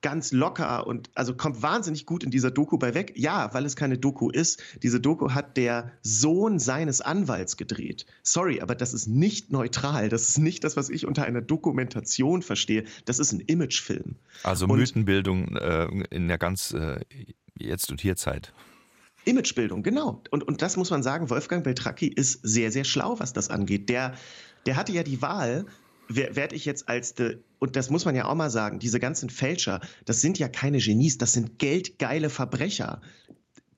[0.08, 3.12] ganz locker und also kommt wahnsinnig gut in dieser Doku bei weg.
[3.18, 4.64] Ja, weil es keine Doku ist.
[4.82, 8.06] Diese Doku hat der Sohn seines Anwalts gedreht.
[8.24, 10.08] Sorry, aber das ist nicht neutral.
[10.08, 12.86] Das ist nicht das, was ich unter einer Dokumentation verstehe.
[13.04, 14.16] Das ist ein Imagefilm.
[14.44, 17.02] Also und Mythenbildung äh, in der ganz äh,
[17.60, 18.54] Jetzt- und Hierzeit.
[19.26, 20.22] Imagebildung, genau.
[20.32, 23.90] Und, und das muss man sagen, Wolfgang Beltracchi ist sehr, sehr schlau, was das angeht.
[23.90, 24.14] Der,
[24.66, 25.66] der hatte ja die Wahl,
[26.10, 29.30] werde ich jetzt als, de, und das muss man ja auch mal sagen, diese ganzen
[29.30, 33.02] Fälscher, das sind ja keine Genies, das sind geldgeile Verbrecher.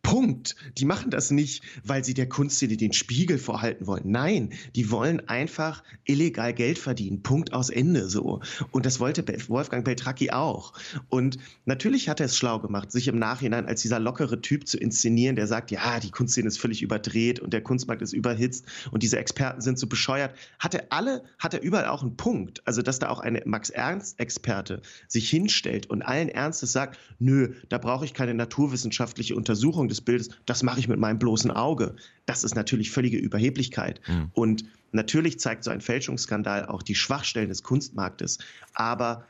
[0.02, 0.56] Punkt.
[0.78, 4.04] Die machen das nicht, weil sie der Kunstszene den Spiegel vorhalten wollen.
[4.06, 7.22] Nein, die wollen einfach illegal Geld verdienen.
[7.22, 8.42] Punkt aus Ende so.
[8.72, 10.74] Und das wollte Wolfgang Beltracchi auch.
[11.10, 14.78] Und natürlich hat er es schlau gemacht, sich im Nachhinein als dieser lockere Typ zu
[14.78, 19.04] inszenieren, der sagt, ja, die Kunstszene ist völlig überdreht und der Kunstmarkt ist überhitzt und
[19.04, 20.34] diese Experten sind so bescheuert.
[20.60, 22.66] Hat er alle, hat er überall auch einen Punkt.
[22.66, 28.06] Also, dass da auch eine Max-Ernst-Experte sich hinstellt und allen Ernstes sagt, nö, da brauche
[28.06, 31.95] ich keine naturwissenschaftliche Untersuchung des des Bildes, das mache ich mit meinem bloßen Auge.
[32.25, 34.02] Das ist natürlich völlige Überheblichkeit.
[34.08, 34.32] Mhm.
[34.34, 38.39] Und natürlich zeigt so ein Fälschungsskandal auch die Schwachstellen des Kunstmarktes.
[38.73, 39.25] Aber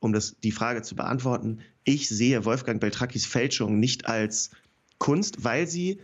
[0.00, 4.50] um das, die Frage zu beantworten, ich sehe Wolfgang Beltrackis Fälschung nicht als
[4.98, 6.00] Kunst, weil sie,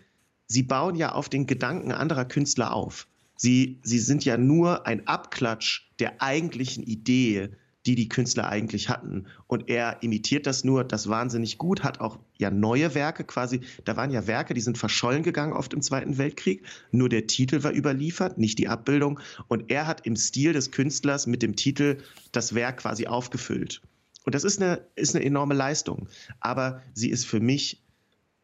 [0.46, 3.06] sie bauen ja auf den Gedanken anderer Künstler auf.
[3.36, 7.50] Sie, sie sind ja nur ein Abklatsch der eigentlichen Idee
[7.86, 9.26] die die Künstler eigentlich hatten.
[9.46, 13.60] Und er imitiert das nur, das wahnsinnig gut, hat auch ja neue Werke quasi.
[13.84, 16.64] Da waren ja Werke, die sind verschollen gegangen oft im Zweiten Weltkrieg.
[16.90, 19.20] Nur der Titel war überliefert, nicht die Abbildung.
[19.48, 21.98] Und er hat im Stil des Künstlers mit dem Titel
[22.32, 23.80] das Werk quasi aufgefüllt.
[24.24, 26.08] Und das ist eine, ist eine enorme Leistung.
[26.40, 27.82] Aber sie ist für mich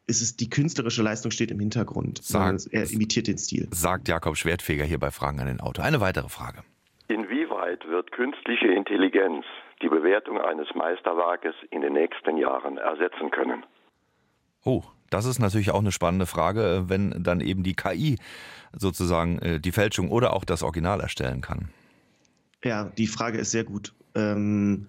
[0.07, 2.23] ist es die künstlerische Leistung steht im Hintergrund.
[2.23, 3.67] Sagt, er imitiert den Stil.
[3.71, 5.81] Sagt Jakob Schwertfeger hier bei Fragen an den Auto.
[5.81, 6.63] Eine weitere Frage.
[7.67, 9.45] Inwieweit wird künstliche Intelligenz
[9.81, 13.65] die Bewertung eines Meisterwerkes in den nächsten Jahren ersetzen können?
[14.63, 18.17] Oh, das ist natürlich auch eine spannende Frage, wenn dann eben die KI
[18.73, 21.69] sozusagen äh, die Fälschung oder auch das Original erstellen kann.
[22.63, 23.93] Ja, die Frage ist sehr gut.
[24.15, 24.87] Ähm,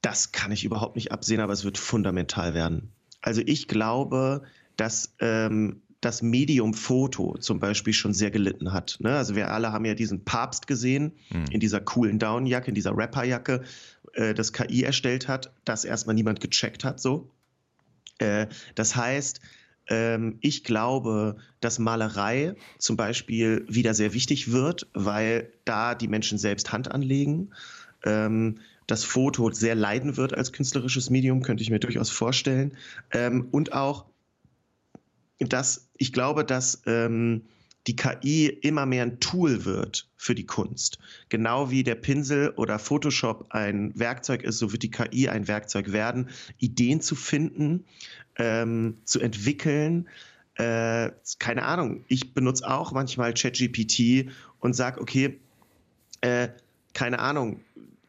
[0.00, 2.92] das kann ich überhaupt nicht absehen, aber es wird fundamental werden.
[3.20, 4.42] Also ich glaube,
[4.76, 8.96] dass ähm, das Medium Foto zum Beispiel schon sehr gelitten hat.
[9.00, 9.16] Ne?
[9.16, 11.46] Also wir alle haben ja diesen Papst gesehen mhm.
[11.50, 13.62] in dieser coolen Downjacke, in dieser Rapperjacke,
[14.14, 17.00] äh, das KI erstellt hat, das erstmal niemand gecheckt hat.
[17.00, 17.30] So,
[18.18, 19.40] äh, das heißt,
[19.88, 26.38] ähm, ich glaube, dass Malerei zum Beispiel wieder sehr wichtig wird, weil da die Menschen
[26.38, 27.50] selbst Hand anlegen.
[28.04, 32.76] Ähm, das Foto sehr leiden wird als künstlerisches Medium, könnte ich mir durchaus vorstellen.
[33.12, 34.06] Ähm, und auch
[35.40, 37.42] dass ich glaube, dass ähm,
[37.86, 40.98] die KI immer mehr ein Tool wird für die Kunst.
[41.28, 45.92] Genau wie der Pinsel oder Photoshop ein Werkzeug ist, so wird die KI ein Werkzeug
[45.92, 47.84] werden, Ideen zu finden,
[48.36, 50.08] ähm, zu entwickeln.
[50.56, 55.40] Äh, keine Ahnung, ich benutze auch manchmal ChatGPT und sage, okay,
[56.20, 56.48] äh,
[56.92, 57.60] keine Ahnung,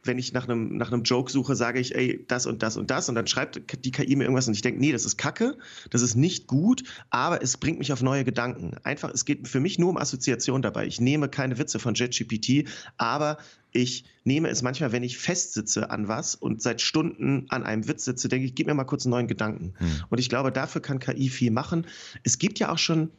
[0.03, 2.89] wenn ich nach einem, nach einem Joke suche, sage ich, ey, das und das und
[2.89, 5.57] das und dann schreibt die KI mir irgendwas und ich denke, nee, das ist Kacke,
[5.89, 8.75] das ist nicht gut, aber es bringt mich auf neue Gedanken.
[8.83, 10.87] Einfach, es geht für mich nur um Assoziation dabei.
[10.87, 13.37] Ich nehme keine Witze von JetGPT, aber
[13.71, 18.05] ich nehme es manchmal, wenn ich festsitze an was und seit Stunden an einem Witz
[18.05, 19.73] sitze, denke ich, gib mir mal kurz einen neuen Gedanken.
[19.77, 20.03] Hm.
[20.09, 21.85] Und ich glaube, dafür kann KI viel machen.
[22.23, 23.11] Es gibt ja auch schon,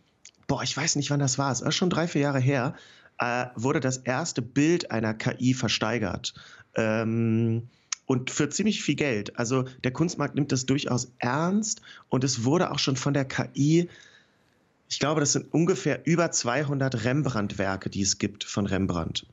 [0.47, 2.75] boah, ich weiß nicht, wann das war, es ist schon drei, vier Jahre her,
[3.19, 6.35] äh, wurde das erste Bild einer KI versteigert.
[6.77, 7.69] Ähm,
[8.07, 9.39] und für ziemlich viel Geld.
[9.39, 13.89] Also der Kunstmarkt nimmt das durchaus ernst und es wurde auch schon von der KI,
[14.89, 19.27] ich glaube, das sind ungefähr über 200 Rembrandt-Werke, die es gibt von Rembrandt.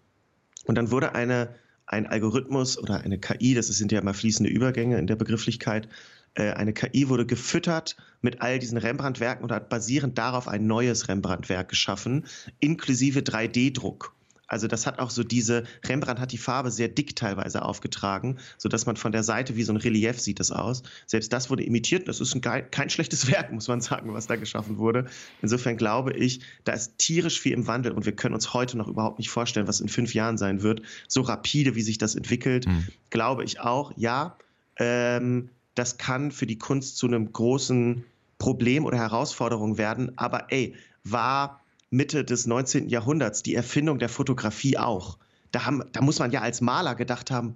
[0.63, 1.53] Und dann wurde eine,
[1.85, 5.89] ein Algorithmus oder eine KI, das sind ja immer fließende Übergänge in der Begrifflichkeit,
[6.35, 11.07] äh, eine KI wurde gefüttert mit all diesen Rembrandt-Werken und hat basierend darauf ein neues
[11.07, 12.25] Rembrandt-Werk geschaffen,
[12.59, 14.15] inklusive 3D-Druck.
[14.49, 18.85] Also das hat auch so diese, Rembrandt hat die Farbe sehr dick teilweise aufgetragen, sodass
[18.85, 20.83] man von der Seite wie so ein Relief sieht das aus.
[21.05, 22.07] Selbst das wurde imitiert.
[22.07, 25.05] Das ist ein, kein schlechtes Werk, muss man sagen, was da geschaffen wurde.
[25.41, 28.87] Insofern glaube ich, da ist tierisch viel im Wandel und wir können uns heute noch
[28.87, 30.81] überhaupt nicht vorstellen, was in fünf Jahren sein wird.
[31.07, 32.87] So rapide, wie sich das entwickelt, mhm.
[33.09, 34.35] glaube ich auch, ja.
[34.77, 38.03] Ähm, das kann für die Kunst zu einem großen
[38.39, 40.17] Problem oder Herausforderung werden.
[40.17, 42.89] Aber ey, war Mitte des 19.
[42.89, 45.17] Jahrhunderts die Erfindung der Fotografie auch.
[45.51, 47.55] Da, haben, da muss man ja als Maler gedacht haben,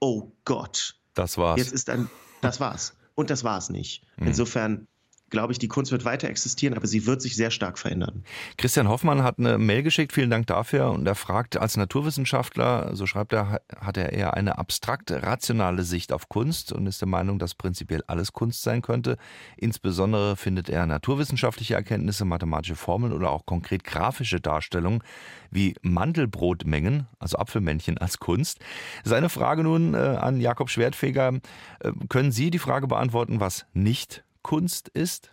[0.00, 0.96] oh Gott.
[1.14, 1.58] Das war's.
[1.58, 2.10] Jetzt ist ein,
[2.42, 2.94] das war's.
[3.14, 4.04] Und das war's nicht.
[4.16, 4.28] Mhm.
[4.28, 4.86] Insofern
[5.30, 8.24] glaube ich, die Kunst wird weiter existieren, aber sie wird sich sehr stark verändern.
[8.58, 10.90] Christian Hoffmann hat eine Mail geschickt, vielen Dank dafür.
[10.90, 16.12] Und er fragt, als Naturwissenschaftler, so schreibt er, hat er eher eine abstrakte, rationale Sicht
[16.12, 19.16] auf Kunst und ist der Meinung, dass prinzipiell alles Kunst sein könnte.
[19.56, 25.02] Insbesondere findet er naturwissenschaftliche Erkenntnisse, mathematische Formeln oder auch konkret grafische Darstellungen
[25.50, 28.58] wie Mandelbrotmengen, also Apfelmännchen als Kunst.
[29.04, 31.40] Seine Frage nun äh, an Jakob Schwertfeger,
[31.80, 35.32] äh, können Sie die Frage beantworten, was nicht Kunst ist?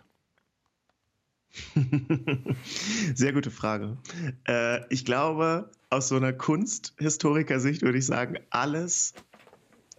[3.14, 3.96] Sehr gute Frage.
[4.46, 9.14] Äh, ich glaube, aus so einer Kunsthistoriker-Sicht würde ich sagen, alles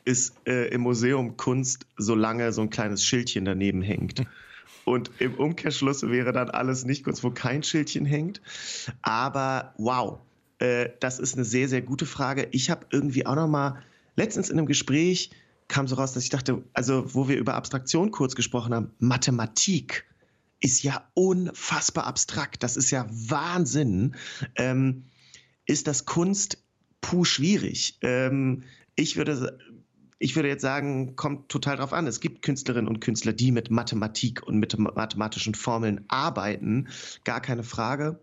[0.06, 4.24] ist äh, im Museum Kunst, solange so ein kleines Schildchen daneben hängt.
[4.86, 8.42] Und im Umkehrschluss wäre dann alles nicht Kunst, wo kein Schildchen hängt.
[9.04, 10.20] Aber wow,
[10.60, 12.48] äh, das ist eine sehr, sehr gute Frage.
[12.52, 13.84] Ich habe irgendwie auch noch mal
[14.16, 15.30] letztens in einem Gespräch
[15.70, 20.06] kam so raus, dass ich dachte, also wo wir über Abstraktion kurz gesprochen haben, Mathematik
[20.60, 22.64] ist ja unfassbar abstrakt.
[22.64, 24.16] Das ist ja Wahnsinn.
[24.56, 25.06] Ähm,
[25.66, 26.62] ist das Kunst
[27.00, 27.98] puh schwierig?
[28.02, 28.64] Ähm,
[28.96, 29.58] ich würde
[30.22, 32.06] ich würde jetzt sagen, kommt total drauf an.
[32.06, 36.90] Es gibt Künstlerinnen und Künstler, die mit Mathematik und mit mathematischen Formeln arbeiten,
[37.24, 38.20] gar keine Frage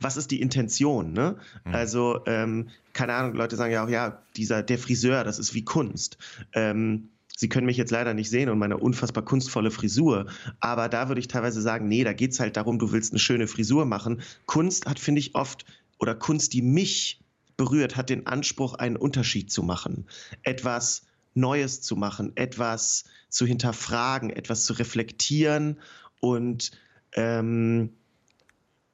[0.00, 1.12] was ist die Intention?
[1.12, 1.36] Ne?
[1.64, 1.74] Mhm.
[1.74, 5.64] Also, ähm, keine Ahnung, Leute sagen ja auch, ja, dieser, der Friseur, das ist wie
[5.64, 6.18] Kunst.
[6.52, 10.26] Ähm, Sie können mich jetzt leider nicht sehen und meine unfassbar kunstvolle Frisur,
[10.60, 13.18] aber da würde ich teilweise sagen, nee, da geht es halt darum, du willst eine
[13.18, 14.20] schöne Frisur machen.
[14.44, 15.64] Kunst hat, finde ich, oft,
[15.98, 17.22] oder Kunst, die mich
[17.56, 20.06] berührt, hat den Anspruch, einen Unterschied zu machen.
[20.42, 25.78] Etwas Neues zu machen, etwas zu hinterfragen, etwas zu reflektieren
[26.20, 26.72] und
[27.14, 27.94] ähm,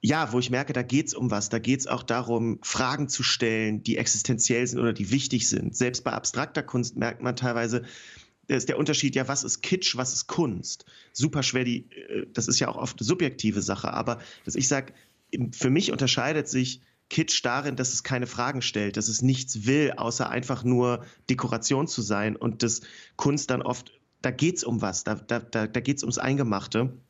[0.02, 1.48] ja, wo ich merke, da geht es um was.
[1.48, 5.76] Da geht es auch darum, Fragen zu stellen, die existenziell sind oder die wichtig sind.
[5.76, 7.82] Selbst bei abstrakter Kunst merkt man teilweise,
[8.48, 10.84] da ist der Unterschied, ja, was ist Kitsch, was ist Kunst?
[11.12, 14.68] Super schwer, die, äh, das ist ja auch oft eine subjektive Sache, aber dass ich
[14.68, 14.92] sage,
[15.52, 19.92] für mich unterscheidet sich Kitsch darin, dass es keine Fragen stellt, dass es nichts will,
[19.96, 22.82] außer einfach nur Dekoration zu sein und das
[23.16, 26.18] Kunst dann oft, da geht es um was, da, da, da, da geht es ums
[26.18, 27.00] Eingemachte.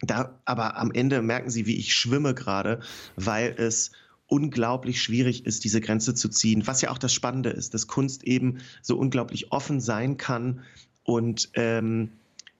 [0.00, 2.80] Da, aber am Ende merken Sie, wie ich schwimme gerade,
[3.16, 3.92] weil es
[4.26, 6.66] unglaublich schwierig ist, diese Grenze zu ziehen.
[6.66, 10.60] Was ja auch das Spannende ist, dass Kunst eben so unglaublich offen sein kann
[11.04, 12.10] und ähm,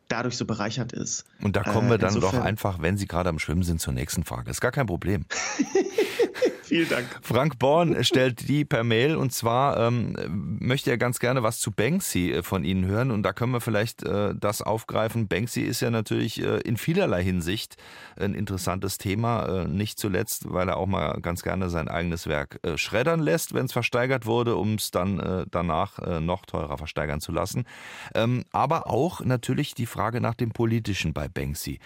[0.08, 1.24] dadurch so bereichert ist.
[1.42, 3.92] Und da kommen wir äh, dann doch einfach, wenn Sie gerade am Schwimmen sind, zur
[3.92, 4.50] nächsten Frage.
[4.50, 5.24] Ist gar kein Problem.
[6.66, 7.06] Vielen Dank.
[7.22, 11.70] Frank Born stellt die per Mail und zwar ähm, möchte er ganz gerne was zu
[11.70, 15.28] Banksy äh, von Ihnen hören und da können wir vielleicht äh, das aufgreifen.
[15.28, 17.76] Banksy ist ja natürlich äh, in vielerlei Hinsicht
[18.18, 22.58] ein interessantes Thema, äh, nicht zuletzt, weil er auch mal ganz gerne sein eigenes Werk
[22.64, 27.20] äh, schreddern lässt, wenn es versteigert wurde, um es dann äh, danach noch teurer versteigern
[27.20, 27.64] zu lassen.
[28.14, 31.78] Ähm, aber auch natürlich die Frage nach dem Politischen bei Banksy.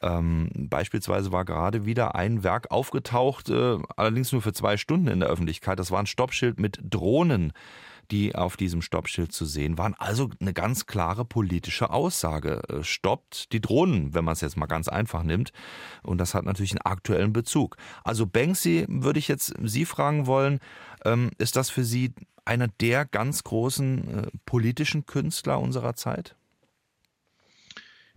[0.00, 5.20] Ähm, beispielsweise war gerade wieder ein Werk aufgetaucht, allerdings allerdings nur für zwei Stunden in
[5.20, 5.78] der Öffentlichkeit.
[5.78, 7.52] Das war ein Stoppschild mit Drohnen,
[8.10, 9.94] die auf diesem Stoppschild zu sehen waren.
[9.98, 12.62] Also eine ganz klare politische Aussage.
[12.68, 15.52] Äh, stoppt die Drohnen, wenn man es jetzt mal ganz einfach nimmt.
[16.02, 17.76] Und das hat natürlich einen aktuellen Bezug.
[18.04, 20.60] Also Banksy würde ich jetzt Sie fragen wollen,
[21.04, 22.12] ähm, ist das für Sie
[22.44, 26.34] einer der ganz großen äh, politischen Künstler unserer Zeit?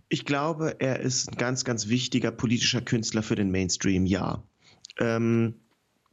[0.08, 4.42] Ich glaube, er ist ein ganz, ganz wichtiger politischer Künstler für den Mainstream, ja.
[4.98, 5.54] Ähm,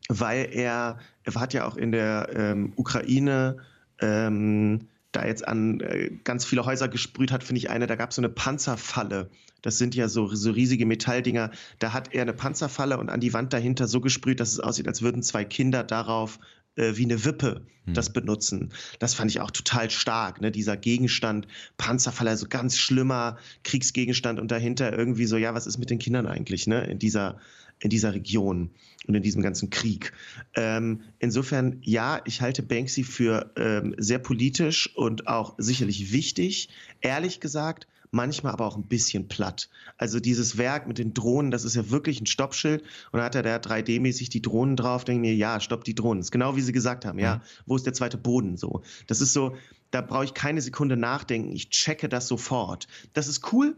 [0.10, 3.58] weil er, er hat ja auch in der ähm, Ukraine
[4.02, 8.10] ähm, da jetzt an äh, ganz viele Häuser gesprüht hat, finde ich eine, da gab
[8.10, 9.30] es so eine Panzerfalle.
[9.62, 11.52] Das sind ja so, so riesige Metalldinger.
[11.80, 14.88] Da hat er eine Panzerfalle und an die Wand dahinter so gesprüht, dass es aussieht,
[14.88, 16.40] als würden zwei Kinder darauf
[16.76, 17.94] äh, wie eine Wippe hm.
[17.94, 18.72] das benutzen.
[19.00, 20.52] Das fand ich auch total stark, ne?
[20.52, 25.90] dieser Gegenstand, Panzerfalle, so ganz schlimmer Kriegsgegenstand und dahinter irgendwie so, ja, was ist mit
[25.90, 26.86] den Kindern eigentlich, ne?
[26.86, 27.38] In dieser,
[27.80, 28.72] in dieser Region
[29.08, 30.14] und in diesem ganzen Krieg.
[30.56, 36.70] Ähm, insofern, ja, ich halte Banksy für ähm, sehr politisch und auch sicherlich wichtig.
[37.02, 39.70] Ehrlich gesagt, manchmal aber auch ein bisschen platt.
[39.98, 43.36] Also dieses Werk mit den Drohnen, das ist ja wirklich ein Stoppschild und da hat
[43.36, 46.20] er da 3D-mäßig die Drohnen drauf, denke mir, ja, stopp die Drohnen.
[46.20, 47.42] Das ist genau wie Sie gesagt haben, ja, mhm.
[47.66, 48.82] wo ist der zweite Boden so?
[49.08, 49.56] Das ist so,
[49.92, 52.88] da brauche ich keine Sekunde nachdenken, ich checke das sofort.
[53.14, 53.76] Das ist cool,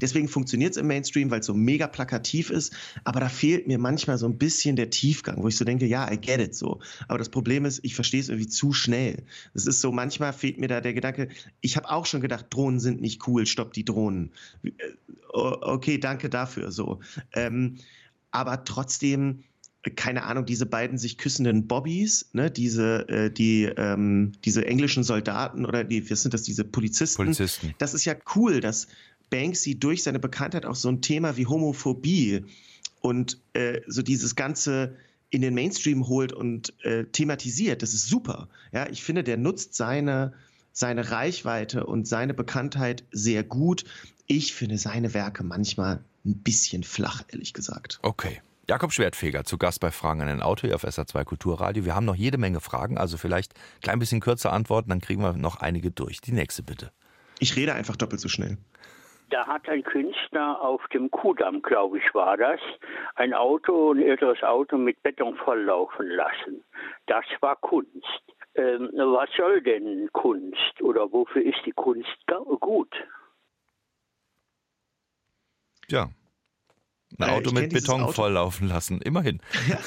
[0.00, 2.72] Deswegen funktioniert es im Mainstream, weil es so mega plakativ ist.
[3.04, 6.10] Aber da fehlt mir manchmal so ein bisschen der Tiefgang, wo ich so denke, ja,
[6.10, 6.80] I get it so.
[7.08, 9.24] Aber das Problem ist, ich verstehe es irgendwie zu schnell.
[9.54, 11.28] Es ist so, manchmal fehlt mir da der Gedanke,
[11.60, 14.32] ich habe auch schon gedacht, Drohnen sind nicht cool, stopp die Drohnen.
[14.64, 14.70] Äh,
[15.32, 17.00] okay, danke dafür, so.
[17.32, 17.76] Ähm,
[18.30, 19.44] aber trotzdem,
[19.96, 25.66] keine Ahnung, diese beiden sich küssenden Bobbys, ne, diese, äh, die, ähm, diese englischen Soldaten
[25.66, 27.24] oder die, was sind das, diese Polizisten?
[27.24, 27.74] Polizisten.
[27.78, 28.88] Das ist ja cool, dass
[29.34, 32.44] Banksy durch seine Bekanntheit auch so ein Thema wie Homophobie
[33.00, 34.96] und äh, so dieses ganze
[35.30, 37.82] in den Mainstream holt und äh, thematisiert.
[37.82, 38.48] Das ist super.
[38.70, 40.34] Ja, ich finde, der nutzt seine,
[40.70, 43.84] seine Reichweite und seine Bekanntheit sehr gut.
[44.28, 47.98] Ich finde seine Werke manchmal ein bisschen flach, ehrlich gesagt.
[48.02, 48.40] Okay.
[48.68, 51.84] Jakob Schwertfeger zu Gast bei Fragen an den Auto hier auf SA2 Kulturradio.
[51.84, 55.20] Wir haben noch jede Menge Fragen, also vielleicht ein klein bisschen kürzer antworten, dann kriegen
[55.20, 56.20] wir noch einige durch.
[56.20, 56.92] Die nächste bitte.
[57.40, 58.56] Ich rede einfach doppelt so schnell.
[59.30, 62.60] Da hat ein Künstler auf dem Kudamm, glaube ich, war das,
[63.14, 66.64] ein Auto, ein älteres Auto mit Beton volllaufen lassen.
[67.06, 68.22] Das war Kunst.
[68.54, 72.08] Ähm, was soll denn Kunst oder wofür ist die Kunst
[72.60, 72.92] gut?
[75.88, 76.08] Ja,
[77.18, 78.12] ein Auto mit Beton Auto.
[78.12, 79.40] volllaufen lassen, immerhin.
[79.68, 79.78] Ja,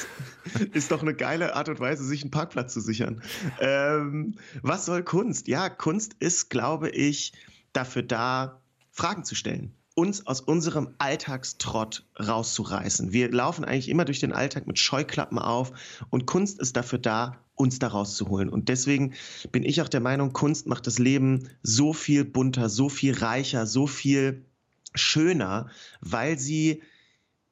[0.73, 3.21] ist doch eine geile Art und Weise, sich einen Parkplatz zu sichern.
[3.59, 5.47] Ähm, was soll Kunst?
[5.47, 7.33] Ja, Kunst ist, glaube ich,
[7.73, 8.61] dafür da,
[8.97, 13.13] Fragen zu stellen uns aus unserem Alltagstrott rauszureißen.
[13.13, 15.71] Wir laufen eigentlich immer durch den Alltag mit Scheuklappen auf
[16.11, 18.49] und Kunst ist dafür da, uns da rauszuholen.
[18.49, 19.15] Und deswegen
[19.51, 23.65] bin ich auch der Meinung, Kunst macht das Leben so viel bunter, so viel reicher,
[23.65, 24.45] so viel
[24.93, 26.83] schöner, weil sie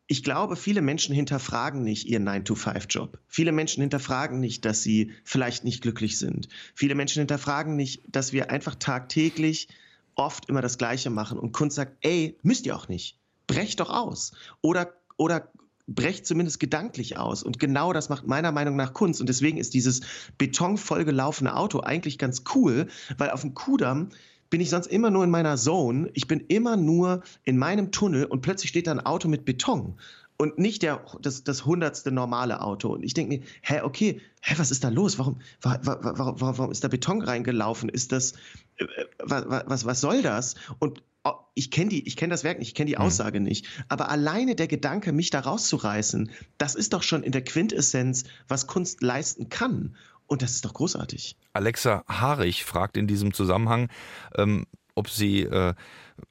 [0.08, 3.18] ich glaube, viele Menschen hinterfragen nicht ihren 9-to-5-Job.
[3.28, 6.48] Viele Menschen hinterfragen nicht, dass sie vielleicht nicht glücklich sind.
[6.76, 9.68] Viele Menschen hinterfragen nicht, dass wir einfach tagtäglich
[10.16, 13.20] oft immer das Gleiche machen und Kunst sagt, ey, müsst ihr auch nicht.
[13.48, 14.34] Brecht doch aus.
[14.62, 15.50] Oder, oder
[15.88, 17.44] brecht zumindest gedanklich aus.
[17.44, 19.22] Und genau das macht meiner Meinung nach Kunst.
[19.22, 20.02] Und deswegen ist dieses
[20.38, 22.88] betonvollgelaufene Auto eigentlich ganz cool,
[23.18, 24.10] weil auf dem Kudamm
[24.50, 26.10] bin ich sonst immer nur in meiner Zone.
[26.14, 29.98] Ich bin immer nur in meinem Tunnel und plötzlich steht da ein Auto mit Beton
[30.38, 32.94] und nicht der, das, das hundertste normale Auto.
[32.94, 35.18] Und ich denke mir, hä, okay, hä, was ist da los?
[35.18, 37.90] Warum, warum, warum, warum ist da Beton reingelaufen?
[37.90, 38.34] Ist das,
[38.78, 38.86] äh,
[39.20, 40.56] was, was, was soll das?
[40.80, 43.04] Und oh, ich kenne die, ich kenne das Werk nicht, ich kenne die hm.
[43.04, 43.46] Aussage mhm.
[43.46, 43.68] nicht.
[43.88, 48.68] Aber alleine der Gedanke, mich da rauszureißen, das ist doch schon in der Quintessenz, was
[48.68, 49.96] Kunst leisten kann.
[50.28, 51.38] Und das ist doch großartig.
[51.54, 53.90] Alexa Haarig fragt in diesem Zusammenhang,
[54.36, 54.66] ähm,
[54.96, 55.76] ob sie äh,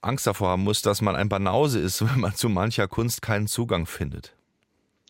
[0.00, 3.46] Angst davor haben muss, dass man ein Banause ist, wenn man zu mancher Kunst keinen
[3.46, 4.34] Zugang findet.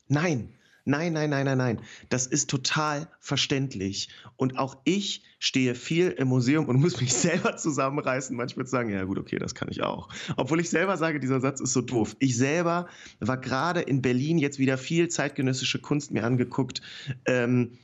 [0.09, 0.55] Nein,
[0.87, 1.81] Nein, nein, nein, nein, nein.
[2.11, 4.11] Das ist total verständlich.
[4.37, 8.91] Und auch ich stehe viel im Museum und muss mich selber zusammenreißen, manchmal zu sagen,
[8.91, 10.11] ja gut, okay, das kann ich auch.
[10.37, 12.17] Obwohl ich selber sage, dieser Satz ist so doof.
[12.19, 12.87] Ich selber
[13.19, 16.83] war gerade in Berlin jetzt wieder viel zeitgenössische Kunst mir angeguckt.
[17.25, 17.79] Ähm,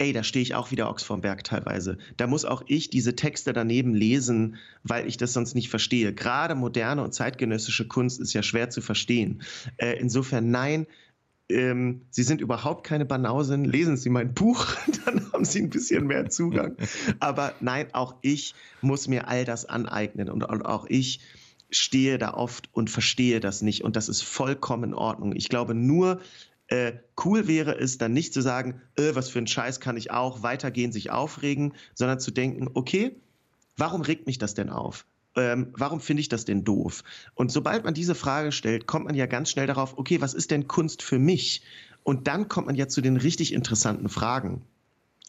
[0.00, 1.98] ey, da stehe ich auch wieder Ochs vorm Berg teilweise.
[2.16, 6.14] Da muss auch ich diese Texte daneben lesen, weil ich das sonst nicht verstehe.
[6.14, 9.42] Gerade moderne und zeitgenössische Kunst ist ja schwer zu verstehen.
[9.76, 10.86] Äh, insofern nein,
[11.50, 14.68] ähm, Sie sind überhaupt keine Banausen, lesen Sie mein Buch,
[15.04, 16.76] dann haben Sie ein bisschen mehr Zugang.
[17.18, 21.20] Aber nein, auch ich muss mir all das aneignen und auch ich
[21.68, 25.36] stehe da oft und verstehe das nicht und das ist vollkommen in Ordnung.
[25.36, 26.20] Ich glaube, nur
[26.70, 26.92] äh,
[27.24, 30.42] cool wäre es dann nicht zu sagen, äh, was für ein Scheiß kann ich auch,
[30.42, 33.16] weitergehen, sich aufregen, sondern zu denken, okay,
[33.76, 35.04] warum regt mich das denn auf?
[35.36, 37.02] Ähm, warum finde ich das denn doof?
[37.34, 40.52] Und sobald man diese Frage stellt, kommt man ja ganz schnell darauf, okay, was ist
[40.52, 41.62] denn Kunst für mich?
[42.04, 44.62] Und dann kommt man ja zu den richtig interessanten Fragen.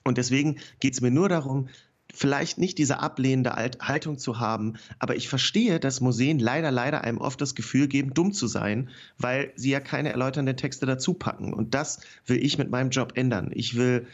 [0.04, 1.70] Und deswegen geht es mir nur darum,
[2.14, 7.18] vielleicht nicht diese ablehnende Haltung zu haben, aber ich verstehe, dass Museen leider, leider einem
[7.18, 11.54] oft das Gefühl geben, dumm zu sein, weil sie ja keine erläuternden Texte dazu packen.
[11.54, 13.52] Und das will ich mit meinem Job ändern.
[13.54, 14.08] Ich will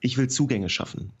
[0.00, 1.12] ich will Zugänge schaffen.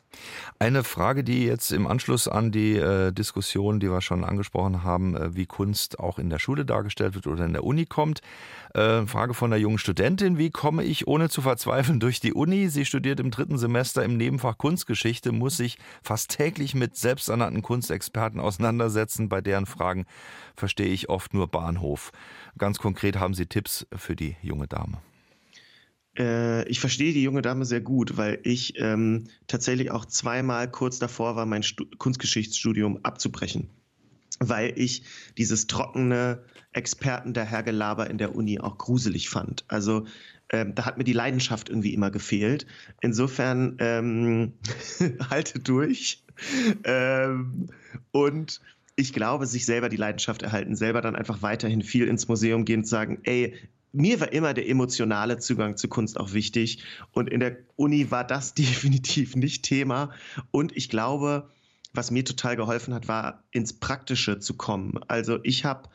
[0.58, 5.14] Eine Frage, die jetzt im Anschluss an die äh, Diskussion, die wir schon angesprochen haben,
[5.14, 8.20] äh, wie Kunst auch in der Schule dargestellt wird oder in der Uni kommt.
[8.74, 12.68] Äh, Frage von einer jungen Studentin, wie komme ich ohne zu verzweifeln durch die Uni?
[12.68, 18.40] Sie studiert im dritten Semester im Nebenfach Kunstgeschichte, muss sich fast täglich mit selbsternannten Kunstexperten
[18.40, 19.28] auseinandersetzen.
[19.28, 20.06] Bei deren Fragen
[20.56, 22.12] verstehe ich oft nur Bahnhof.
[22.58, 24.98] Ganz konkret haben Sie Tipps für die junge Dame.
[26.20, 30.98] Äh, ich verstehe die junge Dame sehr gut, weil ich ähm, tatsächlich auch zweimal kurz
[30.98, 33.70] davor war, mein Stu Kunstgeschichtsstudium abzubrechen.
[34.38, 35.02] Weil ich
[35.38, 39.64] dieses trockene Experten der Hergelaber in der Uni auch gruselig fand.
[39.68, 40.06] Also
[40.50, 42.66] ähm, da hat mir die Leidenschaft irgendwie immer gefehlt.
[43.00, 44.52] Insofern ähm,
[45.30, 46.22] halte durch.
[46.84, 47.68] Ähm,
[48.12, 48.60] und
[48.96, 52.80] ich glaube, sich selber die Leidenschaft erhalten, selber dann einfach weiterhin viel ins Museum gehen
[52.80, 53.54] und sagen, ey,
[53.92, 56.82] mir war immer der emotionale Zugang zu Kunst auch wichtig.
[57.12, 60.10] Und in der Uni war das definitiv nicht Thema.
[60.50, 61.50] Und ich glaube,
[61.92, 65.00] was mir total geholfen hat, war ins Praktische zu kommen.
[65.08, 65.88] Also ich habe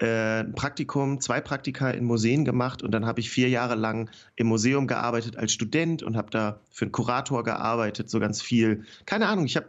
[0.00, 4.10] äh, ein Praktikum, zwei Praktika in Museen gemacht und dann habe ich vier Jahre lang
[4.34, 8.84] im Museum gearbeitet als Student und habe da für einen Kurator gearbeitet, so ganz viel.
[9.04, 9.68] Keine Ahnung, ich habe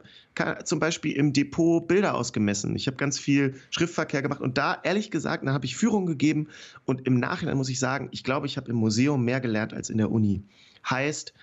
[0.64, 2.78] zum Beispiel im Depot Bilder ausgemessen.
[2.78, 6.48] Ich habe ganz viel Schriftverkehr gemacht und da, ehrlich gesagt, da habe ich Führung gegeben
[6.86, 9.90] und im Nachhinein muss ich sagen, ich glaube, ich habe im Museum mehr gelernt als
[9.90, 10.44] in der Uni.
[10.90, 11.34] Heißt,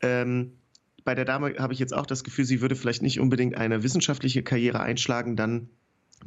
[0.00, 0.52] ähm,
[1.04, 3.82] bei der Dame habe ich jetzt auch das Gefühl, sie würde vielleicht nicht unbedingt eine
[3.82, 5.68] wissenschaftliche Karriere einschlagen, dann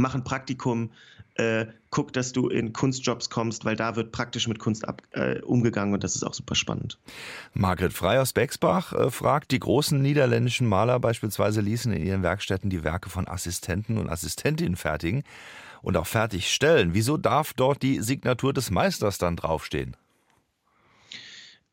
[0.02, 0.92] mach ein Praktikum,
[1.36, 5.40] äh, guck, dass du in Kunstjobs kommst, weil da wird praktisch mit Kunst ab, äh,
[5.42, 7.00] umgegangen und das ist auch super spannend.
[7.54, 12.70] Margret Frey aus Bexbach äh, fragt, die großen niederländischen Maler beispielsweise ließen in ihren Werkstätten
[12.70, 15.24] die Werke von Assistenten und Assistentinnen fertigen
[15.82, 16.94] und auch fertigstellen.
[16.94, 19.96] Wieso darf dort die Signatur des Meisters dann draufstehen?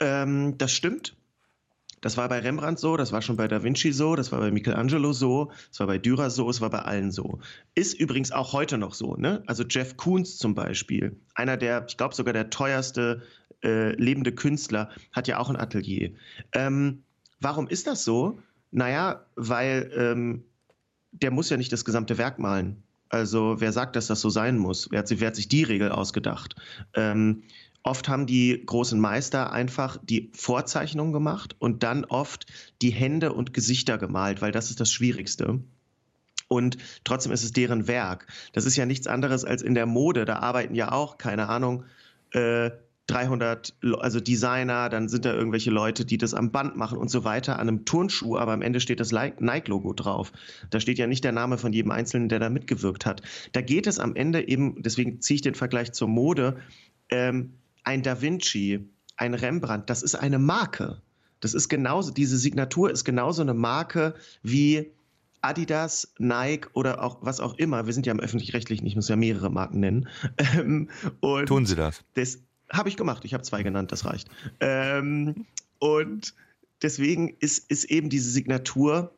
[0.01, 1.17] Ähm, das stimmt.
[2.01, 4.51] Das war bei Rembrandt so, das war schon bei Da Vinci so, das war bei
[4.51, 7.41] Michelangelo so, das war bei Dürer so, es war bei allen so.
[7.75, 9.17] Ist übrigens auch heute noch so.
[9.17, 9.43] Ne?
[9.47, 13.23] Also Jeff Koons zum Beispiel, einer der, ich glaube sogar der teuerste
[13.63, 16.13] äh, lebende Künstler, hat ja auch ein Atelier.
[16.53, 17.03] Ähm,
[17.41, 18.39] warum ist das so?
[18.71, 20.45] Naja, weil ähm,
[21.13, 22.83] der muss ja nicht das gesamte Werk malen.
[23.09, 24.91] Also wer sagt, dass das so sein muss?
[24.91, 26.57] Wer hat, wer hat sich die Regel ausgedacht?
[26.95, 27.45] Ähm,
[27.83, 32.47] Oft haben die großen Meister einfach die Vorzeichnung gemacht und dann oft
[32.83, 35.61] die Hände und Gesichter gemalt, weil das ist das Schwierigste.
[36.49, 38.27] Und trotzdem ist es deren Werk.
[38.53, 40.25] Das ist ja nichts anderes als in der Mode.
[40.25, 41.85] Da arbeiten ja auch, keine Ahnung,
[42.33, 42.71] äh,
[43.09, 47.25] 300, also Designer, dann sind da irgendwelche Leute, die das am Band machen und so
[47.25, 50.31] weiter, an einem Turnschuh, aber am Ende steht das Nike-Logo drauf.
[50.69, 53.23] Da steht ja nicht der Name von jedem Einzelnen, der da mitgewirkt hat.
[53.53, 56.59] Da geht es am Ende eben, deswegen ziehe ich den Vergleich zur Mode,
[57.09, 57.55] ähm,
[57.89, 58.87] ein Da Vinci,
[59.17, 61.01] ein Rembrandt, das ist eine Marke.
[61.41, 64.93] Das ist genauso, diese Signatur ist genauso eine Marke wie
[65.41, 67.87] Adidas, Nike oder auch was auch immer.
[67.87, 70.09] Wir sind ja im öffentlich-rechtlichen, ich muss ja mehrere Marken nennen.
[70.55, 70.91] Ähm,
[71.47, 72.05] Tun Sie das?
[72.13, 73.25] Das habe ich gemacht.
[73.25, 74.29] Ich habe zwei genannt, das reicht.
[74.61, 75.47] Ähm,
[75.79, 76.35] und
[76.83, 79.15] deswegen ist, ist eben diese Signatur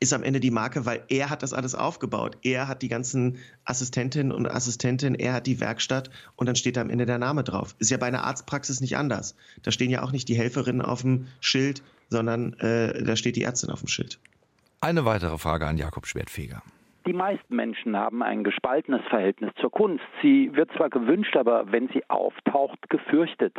[0.00, 2.36] ist am Ende die Marke, weil er hat das alles aufgebaut.
[2.42, 6.80] Er hat die ganzen Assistentinnen und Assistenten, er hat die Werkstatt und dann steht da
[6.80, 7.74] am Ende der Name drauf.
[7.78, 9.34] Ist ja bei einer Arztpraxis nicht anders.
[9.62, 13.42] Da stehen ja auch nicht die Helferinnen auf dem Schild, sondern äh, da steht die
[13.42, 14.18] Ärztin auf dem Schild.
[14.80, 16.62] Eine weitere Frage an Jakob Schwertfeger.
[17.08, 20.04] Die meisten Menschen haben ein gespaltenes Verhältnis zur Kunst.
[20.20, 23.56] Sie wird zwar gewünscht, aber wenn sie auftaucht, gefürchtet.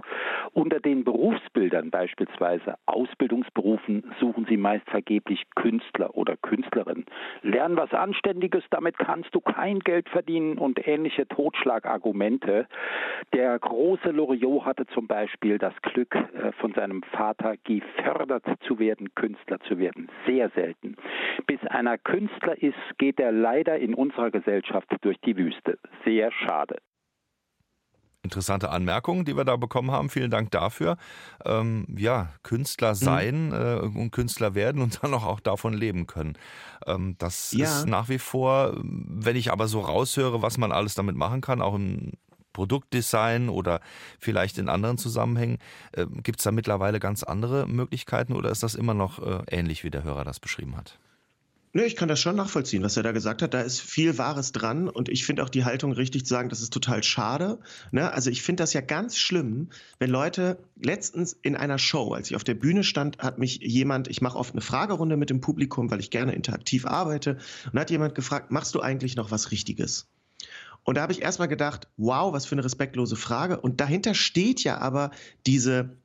[0.53, 7.05] Unter den Berufsbildern, beispielsweise Ausbildungsberufen, suchen sie meist vergeblich Künstler oder Künstlerinnen.
[7.41, 12.67] Lern was Anständiges, damit kannst du kein Geld verdienen und ähnliche Totschlagargumente.
[13.33, 19.15] Der große Loriot hatte zum Beispiel das Glück, äh, von seinem Vater gefördert zu werden,
[19.15, 20.07] Künstler zu werden.
[20.27, 20.97] Sehr selten.
[21.47, 25.79] Bis einer Künstler ist, geht er leider in unserer Gesellschaft durch die Wüste.
[26.05, 26.77] Sehr schade.
[28.21, 30.09] Interessante Anmerkungen, die wir da bekommen haben.
[30.09, 30.97] Vielen Dank dafür.
[31.45, 32.95] Ähm, ja, Künstler mhm.
[32.95, 33.53] sein mhm.
[33.53, 36.37] äh, und Künstler werden und dann auch, auch davon leben können.
[36.85, 37.65] Ähm, das ja.
[37.65, 41.61] ist nach wie vor, wenn ich aber so raushöre, was man alles damit machen kann,
[41.61, 42.11] auch im
[42.51, 43.79] Produktdesign oder
[44.19, 45.59] vielleicht in anderen Zusammenhängen,
[45.93, 49.85] äh, gibt es da mittlerweile ganz andere Möglichkeiten oder ist das immer noch äh, ähnlich,
[49.85, 50.99] wie der Hörer das beschrieben hat?
[51.72, 53.53] Ne, ich kann das schon nachvollziehen, was er da gesagt hat.
[53.53, 56.61] Da ist viel Wahres dran und ich finde auch die Haltung richtig zu sagen, das
[56.61, 57.59] ist total schade.
[57.91, 58.11] Ne?
[58.11, 62.36] Also ich finde das ja ganz schlimm, wenn Leute letztens in einer Show, als ich
[62.36, 65.91] auf der Bühne stand, hat mich jemand, ich mache oft eine Fragerunde mit dem Publikum,
[65.91, 67.38] weil ich gerne interaktiv arbeite,
[67.72, 70.07] und hat jemand gefragt, machst du eigentlich noch was Richtiges?
[70.84, 73.59] Und da habe ich erstmal gedacht, wow, was für eine respektlose Frage.
[73.59, 75.11] Und dahinter steht ja aber
[75.45, 75.97] diese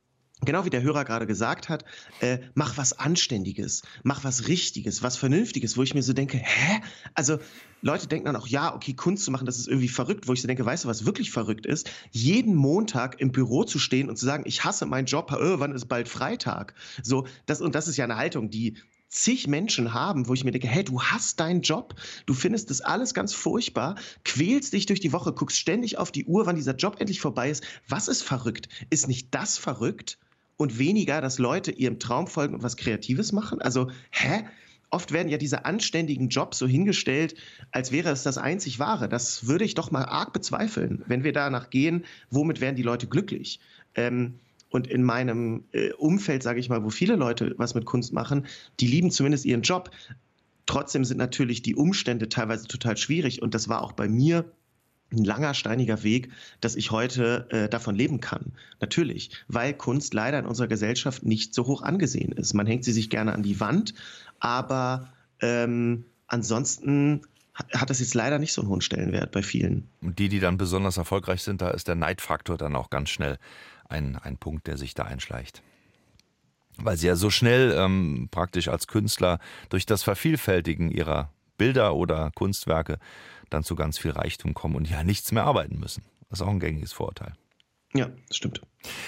[0.45, 1.84] Genau wie der Hörer gerade gesagt hat,
[2.20, 6.80] äh, mach was Anständiges, mach was Richtiges, was Vernünftiges, wo ich mir so denke, hä?
[7.14, 7.38] Also
[7.82, 10.40] Leute denken dann auch, ja, okay, Kunst zu machen, das ist irgendwie verrückt, wo ich
[10.40, 11.90] so denke, weißt du, was wirklich verrückt ist?
[12.12, 15.72] Jeden Montag im Büro zu stehen und zu sagen, ich hasse meinen Job, äh, wann
[15.72, 16.74] ist bald Freitag?
[17.03, 18.78] So, das, und das ist ja eine Haltung, die
[19.14, 21.95] zig Menschen haben, wo ich mir denke, hey, du hast deinen Job,
[22.26, 26.24] du findest das alles ganz furchtbar, quälst dich durch die Woche, guckst ständig auf die
[26.24, 27.62] Uhr, wann dieser Job endlich vorbei ist.
[27.88, 28.68] Was ist verrückt?
[28.90, 30.18] Ist nicht das verrückt?
[30.57, 33.61] Und weniger, dass Leute ihrem Traum folgen und was Kreatives machen?
[33.61, 34.45] Also, hä?
[34.91, 37.35] Oft werden ja diese anständigen Jobs so hingestellt,
[37.73, 39.09] als wäre es das einzig Wahre.
[39.09, 43.09] Das würde ich doch mal arg bezweifeln, wenn wir danach gehen, womit werden die Leute
[43.09, 43.59] glücklich?
[43.97, 44.35] Ähm,
[44.71, 48.47] und in meinem äh, Umfeld, sage ich mal, wo viele Leute was mit Kunst machen,
[48.79, 49.91] die lieben zumindest ihren Job.
[50.67, 54.45] Trotzdem sind natürlich die Umstände teilweise total schwierig und das war auch bei mir
[55.13, 56.31] ein langer, steiniger Weg,
[56.61, 58.53] dass ich heute äh, davon leben kann.
[58.81, 62.55] Natürlich, weil Kunst leider in unserer Gesellschaft nicht so hoch angesehen ist.
[62.55, 63.95] Man hängt sie sich gerne an die Wand,
[64.41, 67.23] aber ähm, ansonsten
[67.73, 69.89] hat das jetzt leider nicht so einen hohen Stellenwert bei vielen.
[70.01, 73.39] Und die, die dann besonders erfolgreich sind, da ist der Neidfaktor dann auch ganz schnell
[73.89, 75.63] ein, ein Punkt, der sich da einschleicht.
[76.77, 79.39] Weil sie ja so schnell ähm, praktisch als Künstler
[79.69, 82.99] durch das Vervielfältigen ihrer Bilder oder Kunstwerke
[83.51, 86.05] dann zu ganz viel Reichtum kommen und ja nichts mehr arbeiten müssen.
[86.29, 87.35] Das ist auch ein gängiges Vorurteil.
[87.97, 88.61] Ja, das stimmt.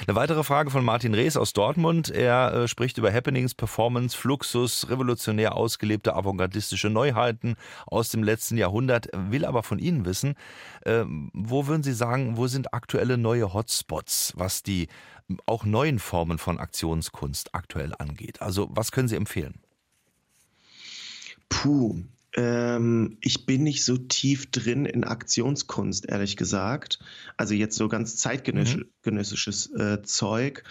[0.06, 2.08] Eine weitere Frage von Martin Rees aus Dortmund.
[2.08, 9.08] Er äh, spricht über Happenings, Performance, Fluxus, revolutionär ausgelebte avantgardistische Neuheiten aus dem letzten Jahrhundert,
[9.12, 10.36] will aber von Ihnen wissen,
[10.82, 14.86] äh, wo würden Sie sagen, wo sind aktuelle neue Hotspots, was die
[15.46, 18.40] auch neuen Formen von Aktionskunst aktuell angeht?
[18.40, 19.60] Also was können Sie empfehlen?
[21.48, 22.04] Puh,
[22.36, 26.98] ähm, ich bin nicht so tief drin in Aktionskunst, ehrlich gesagt.
[27.36, 29.80] Also jetzt so ganz zeitgenössisches mhm.
[29.80, 30.62] äh, Zeug.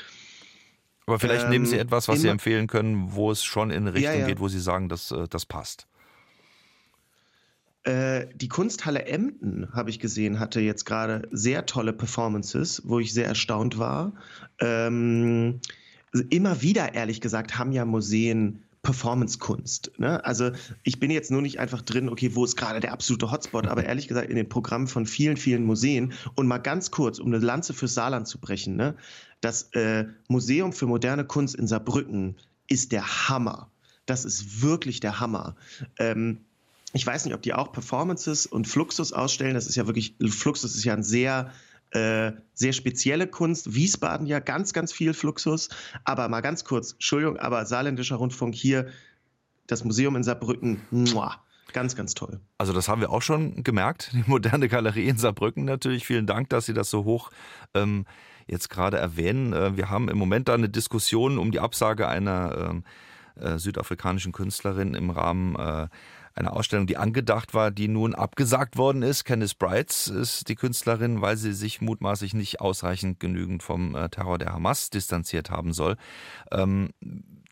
[1.08, 3.88] Aber vielleicht ähm, nehmen Sie ähm, etwas, was Sie empfehlen können, wo es schon in
[3.88, 4.28] Richtung ja, ja.
[4.28, 5.88] geht, wo Sie sagen, dass äh, das passt.
[7.84, 13.14] Äh, die Kunsthalle Emden, habe ich gesehen, hatte jetzt gerade sehr tolle Performances, wo ich
[13.14, 14.14] sehr erstaunt war.
[14.60, 15.62] Ähm,
[16.30, 19.94] immer wieder, ehrlich gesagt, haben ja Museen Performance-Kunst.
[19.98, 20.24] Ne?
[20.24, 20.52] Also
[20.84, 23.84] ich bin jetzt nur nicht einfach drin, okay, wo ist gerade der absolute Hotspot, aber
[23.84, 27.44] ehrlich gesagt in den Programmen von vielen, vielen Museen und mal ganz kurz, um eine
[27.44, 28.96] Lanze für Saarland zu brechen, ne?
[29.42, 33.70] das äh, Museum für moderne Kunst in Saarbrücken ist der Hammer.
[34.06, 35.56] Das ist wirklich der Hammer.
[35.98, 36.38] Ähm,
[36.94, 39.56] ich weiß nicht, ob die auch Performances und Fluxus ausstellen.
[39.56, 41.52] Das ist ja wirklich, Fluxus ist ja ein sehr
[41.96, 43.74] äh, sehr spezielle Kunst.
[43.74, 45.70] Wiesbaden ja ganz, ganz viel Fluxus.
[46.04, 48.88] Aber mal ganz kurz, Entschuldigung, aber Saarländischer Rundfunk hier,
[49.68, 51.42] das Museum in Saarbrücken, muah,
[51.74, 52.40] ganz, ganz toll.
[52.58, 56.06] Also das haben wir auch schon gemerkt, die moderne Galerie in Saarbrücken natürlich.
[56.06, 57.32] Vielen Dank, dass Sie das so hoch
[57.74, 58.06] ähm,
[58.48, 59.54] jetzt gerade erwähnen.
[59.54, 62.84] Äh, wir haben im Moment da eine Diskussion um die Absage einer ähm,
[63.36, 65.88] äh, südafrikanischen Künstlerin im Rahmen äh,
[66.36, 69.24] eine Ausstellung, die angedacht war, die nun abgesagt worden ist.
[69.24, 74.38] Candice Brights ist die Künstlerin, weil sie sich mutmaßlich nicht ausreichend genügend vom äh, Terror
[74.38, 75.96] der Hamas distanziert haben soll.
[76.52, 76.90] Ähm,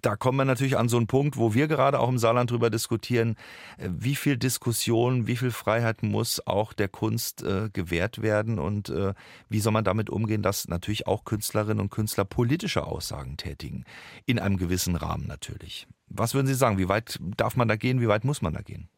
[0.02, 2.70] da kommen wir natürlich an so einen Punkt, wo wir gerade auch im Saarland drüber
[2.70, 3.36] diskutieren,
[3.78, 8.90] äh, wie viel Diskussion, wie viel Freiheit muss auch der Kunst äh, gewährt werden und
[8.90, 9.14] äh,
[9.48, 13.86] wie soll man damit umgehen, dass natürlich auch Künstlerinnen und Künstler politische Aussagen tätigen.
[14.26, 15.88] In einem gewissen Rahmen natürlich.
[16.08, 16.78] Was würden Sie sagen?
[16.78, 18.02] Wie weit darf man da gehen?
[18.02, 18.90] Wie weit muss man da gehen?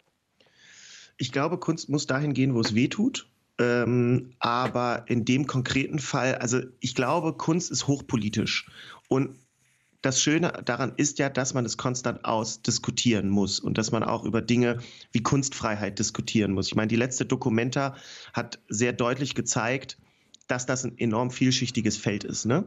[1.18, 3.30] Ich glaube, Kunst muss dahin gehen, wo es weh tut.
[3.58, 8.70] Ähm, aber in dem konkreten Fall, also ich glaube, Kunst ist hochpolitisch.
[9.08, 9.36] Und
[10.02, 14.24] das Schöne daran ist ja, dass man es konstant ausdiskutieren muss und dass man auch
[14.24, 14.80] über Dinge
[15.12, 16.68] wie Kunstfreiheit diskutieren muss.
[16.68, 17.96] Ich meine, die letzte Dokumenta
[18.34, 19.98] hat sehr deutlich gezeigt,
[20.48, 22.46] dass das ein enorm vielschichtiges Feld ist.
[22.46, 22.66] Ne?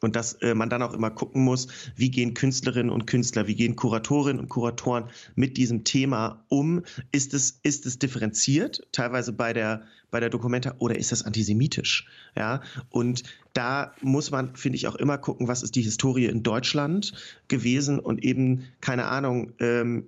[0.00, 3.54] Und dass äh, man dann auch immer gucken muss, wie gehen Künstlerinnen und Künstler, wie
[3.54, 6.82] gehen Kuratorinnen und Kuratoren mit diesem Thema um?
[7.12, 12.08] Ist es, ist es differenziert, teilweise bei der, bei der Dokumenta, oder ist das antisemitisch?
[12.34, 16.42] Ja, und da muss man, finde ich, auch immer gucken, was ist die Historie in
[16.42, 17.12] Deutschland
[17.48, 20.06] gewesen und eben, keine Ahnung, ähm,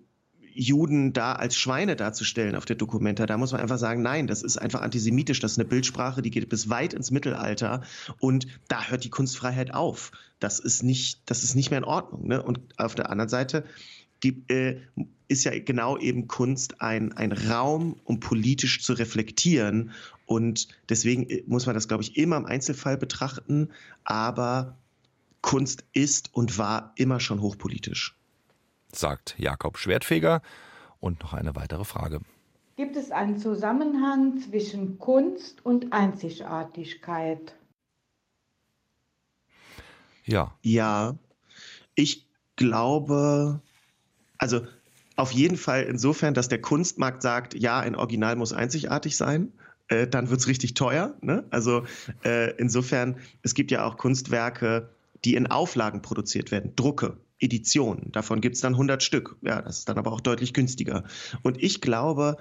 [0.55, 3.27] Juden da als Schweine darzustellen auf der Dokumenta.
[3.27, 5.41] Da muss man einfach sagen, nein, das ist einfach antisemitisch.
[5.41, 7.83] Das ist eine Bildsprache, die geht bis weit ins Mittelalter
[8.19, 10.13] und da hört die Kunstfreiheit auf.
[10.41, 12.27] Das ist nicht, das ist nicht mehr in Ordnung.
[12.27, 12.43] Ne?
[12.43, 13.65] Und auf der anderen Seite
[14.21, 14.81] gibt, äh,
[15.29, 19.93] ist ja genau eben Kunst ein, ein Raum, um politisch zu reflektieren.
[20.27, 23.69] Und deswegen äh, muss man das, glaube ich, immer im Einzelfall betrachten.
[24.05, 24.79] Aber
[25.41, 28.17] Kunst ist und war immer schon hochpolitisch
[28.95, 30.43] sagt Jakob Schwertfeger.
[31.01, 32.21] Und noch eine weitere Frage.
[32.77, 37.55] Gibt es einen Zusammenhang zwischen Kunst und Einzigartigkeit?
[40.25, 40.55] Ja.
[40.63, 41.17] Ja,
[41.95, 42.27] ich
[42.57, 43.61] glaube,
[44.39, 44.67] also
[45.17, 49.53] auf jeden Fall insofern, dass der Kunstmarkt sagt, ja, ein Original muss einzigartig sein.
[49.89, 51.15] Äh, dann wird es richtig teuer.
[51.21, 51.45] Ne?
[51.51, 51.85] Also
[52.25, 54.89] äh, insofern, es gibt ja auch Kunstwerke,
[55.25, 57.19] die in Auflagen produziert werden, Drucke.
[57.43, 58.11] Edition.
[58.13, 59.37] Davon gibt es dann 100 Stück.
[59.43, 61.05] Ja, das ist dann aber auch deutlich günstiger.
[61.43, 62.37] Und ich glaube,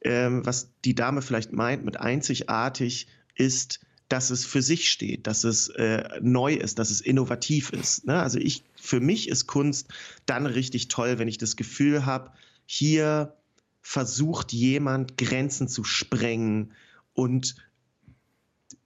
[0.00, 5.44] ähm, was die Dame vielleicht meint mit einzigartig, ist, dass es für sich steht, dass
[5.44, 8.06] es äh, neu ist, dass es innovativ ist.
[8.06, 8.20] Ne?
[8.20, 9.88] Also ich, für mich ist Kunst
[10.26, 12.30] dann richtig toll, wenn ich das Gefühl habe,
[12.66, 13.34] hier
[13.80, 16.72] versucht jemand Grenzen zu sprengen
[17.14, 17.56] und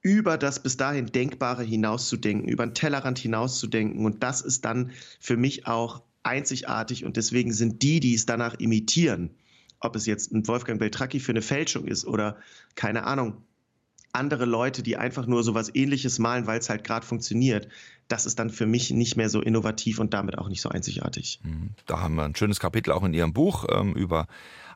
[0.07, 4.05] über das bis dahin Denkbare hinauszudenken, über den Tellerrand hinauszudenken.
[4.07, 8.55] Und das ist dann für mich auch einzigartig und deswegen sind die, die es danach
[8.61, 9.31] imitieren,
[9.81, 12.37] ob es jetzt ein Wolfgang Beltracchi für eine Fälschung ist oder
[12.77, 13.43] keine Ahnung,
[14.13, 17.69] andere Leute, die einfach nur so was ähnliches malen, weil es halt gerade funktioniert,
[18.07, 21.41] das ist dann für mich nicht mehr so innovativ und damit auch nicht so einzigartig.
[21.43, 21.71] Mhm.
[21.87, 24.29] Da haben wir ein schönes Kapitel auch in Ihrem Buch ähm, über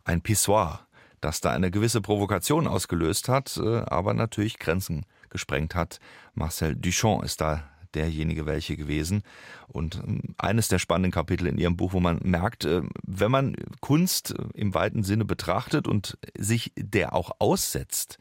[0.05, 0.89] ein Pissoir,
[1.21, 6.01] das da eine gewisse Provokation ausgelöst hat, äh, aber natürlich Grenzen gesprengt hat.
[6.35, 7.65] Marcel Duchamp ist da
[7.95, 9.23] derjenige welche gewesen.
[9.69, 13.57] Und ähm, eines der spannenden Kapitel in Ihrem Buch, wo man merkt, äh, wenn man
[13.81, 18.19] Kunst im weiten Sinne betrachtet und sich der auch aussetzt,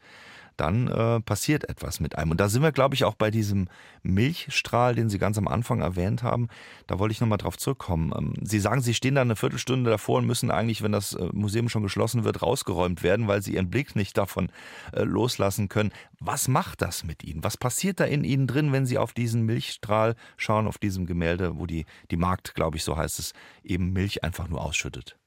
[0.60, 2.32] dann äh, passiert etwas mit einem.
[2.32, 3.68] Und da sind wir, glaube ich, auch bei diesem
[4.02, 6.48] Milchstrahl, den Sie ganz am Anfang erwähnt haben.
[6.86, 8.12] Da wollte ich nochmal drauf zurückkommen.
[8.16, 11.28] Ähm, Sie sagen, Sie stehen da eine Viertelstunde davor und müssen eigentlich, wenn das äh,
[11.32, 14.52] Museum schon geschlossen wird, rausgeräumt werden, weil Sie Ihren Blick nicht davon
[14.92, 15.92] äh, loslassen können.
[16.18, 17.42] Was macht das mit Ihnen?
[17.42, 21.58] Was passiert da in Ihnen drin, wenn Sie auf diesen Milchstrahl schauen, auf diesem Gemälde,
[21.58, 23.32] wo die, die Markt, glaube ich, so heißt es,
[23.64, 25.19] eben Milch einfach nur ausschüttet?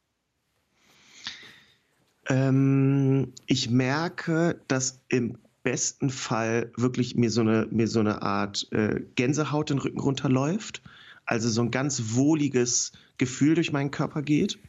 [2.27, 8.67] Ähm, ich merke, dass im besten Fall wirklich mir so eine, mir so eine Art
[8.71, 10.81] äh, Gänsehaut den Rücken runterläuft.
[11.25, 14.59] Also so ein ganz wohliges Gefühl durch meinen Körper geht.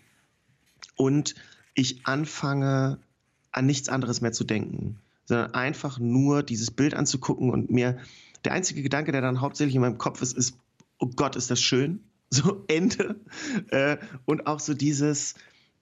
[0.96, 1.34] Und
[1.74, 2.98] ich anfange
[3.50, 7.98] an nichts anderes mehr zu denken, sondern einfach nur dieses Bild anzugucken und mir
[8.44, 10.56] der einzige Gedanke, der dann hauptsächlich in meinem Kopf ist, ist,
[10.98, 12.00] oh Gott, ist das schön.
[12.30, 13.16] So Ende.
[13.68, 15.34] Äh, und auch so dieses,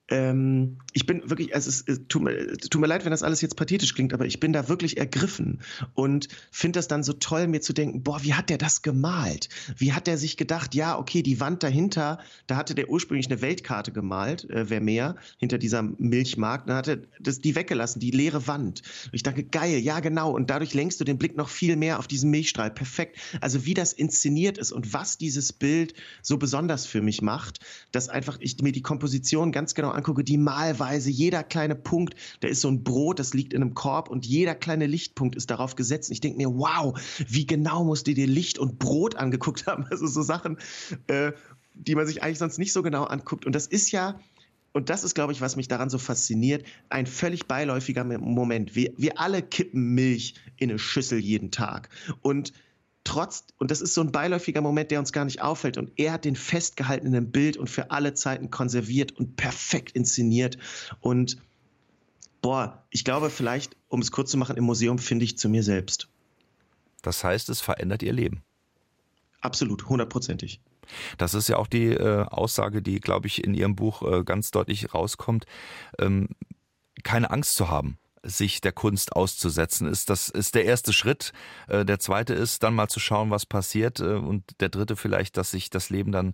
[0.09, 3.39] ähm, ich bin wirklich, also es, es tut, mir, tut, mir, leid, wenn das alles
[3.39, 5.61] jetzt pathetisch klingt, aber ich bin da wirklich ergriffen
[5.93, 9.47] und finde das dann so toll, mir zu denken, boah, wie hat der das gemalt?
[9.77, 13.41] Wie hat der sich gedacht, ja, okay, die Wand dahinter, da hatte der ursprünglich eine
[13.41, 18.11] Weltkarte gemalt, äh, wer mehr, hinter dieser Milchmarkt, dann hat er das, die weggelassen, die
[18.11, 18.81] leere Wand.
[19.05, 21.99] Und ich dachte, geil, ja, genau, und dadurch lenkst du den Blick noch viel mehr
[21.99, 23.17] auf diesen Milchstrahl, perfekt.
[23.39, 27.61] Also wie das inszeniert ist und was dieses Bild so besonders für mich macht,
[27.93, 32.49] dass einfach ich mir die Komposition ganz genau angucke, die Malweise, jeder kleine Punkt, da
[32.49, 35.75] ist so ein Brot, das liegt in einem Korb und jeder kleine Lichtpunkt ist darauf
[35.75, 36.11] gesetzt.
[36.11, 36.99] ich denke mir, wow,
[37.29, 39.85] wie genau musst du dir Licht und Brot angeguckt haben?
[39.89, 40.57] Also so Sachen,
[41.07, 41.31] äh,
[41.73, 43.45] die man sich eigentlich sonst nicht so genau anguckt.
[43.45, 44.19] Und das ist ja,
[44.73, 48.75] und das ist, glaube ich, was mich daran so fasziniert, ein völlig beiläufiger Moment.
[48.75, 51.89] Wir, wir alle kippen Milch in eine Schüssel jeden Tag.
[52.21, 52.53] Und
[53.03, 55.77] trotz, und das ist so ein beiläufiger Moment, der uns gar nicht auffällt.
[55.77, 60.57] Und er hat den festgehaltenen Bild und für alle Zeiten konserviert und perfekt inszeniert.
[60.99, 61.37] Und
[62.41, 65.63] boah, ich glaube vielleicht, um es kurz zu machen, im Museum finde ich zu mir
[65.63, 66.09] selbst.
[67.01, 68.43] Das heißt, es verändert ihr Leben.
[69.41, 70.61] Absolut, hundertprozentig.
[71.17, 74.51] Das ist ja auch die äh, Aussage, die, glaube ich, in Ihrem Buch äh, ganz
[74.51, 75.45] deutlich rauskommt.
[75.99, 76.29] Ähm,
[77.03, 80.09] keine Angst zu haben sich der Kunst auszusetzen ist.
[80.09, 81.33] Das ist der erste Schritt.
[81.67, 83.99] Äh, der zweite ist dann mal zu schauen, was passiert.
[83.99, 86.33] Äh, und der dritte vielleicht, dass sich das Leben dann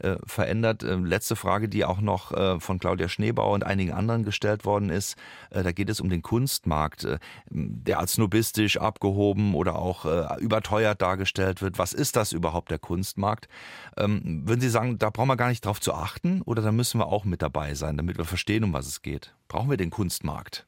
[0.00, 0.82] äh, verändert.
[0.82, 2.30] Letzte Frage, die auch noch
[2.60, 5.16] von Claudia Schneebauer und einigen anderen gestellt worden ist.
[5.50, 7.06] Da geht es um den Kunstmarkt,
[7.48, 10.04] der als snobistisch abgehoben oder auch
[10.38, 11.78] überteuert dargestellt wird.
[11.78, 13.48] Was ist das überhaupt, der Kunstmarkt?
[13.96, 17.00] Ähm, würden Sie sagen, da brauchen wir gar nicht drauf zu achten oder da müssen
[17.00, 19.34] wir auch mit dabei sein, damit wir verstehen, um was es geht?
[19.48, 20.66] Brauchen wir den Kunstmarkt?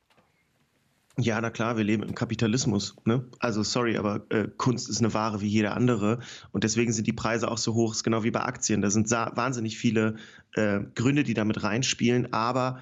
[1.19, 2.97] Ja, na klar, wir leben im Kapitalismus.
[3.05, 3.25] Ne?
[3.39, 6.21] Also sorry, aber äh, Kunst ist eine Ware wie jede andere
[6.53, 7.93] und deswegen sind die Preise auch so hoch.
[7.93, 8.81] ist genau wie bei Aktien.
[8.81, 10.17] Da sind wahnsinnig viele
[10.55, 12.33] äh, Gründe, die damit reinspielen.
[12.33, 12.81] Aber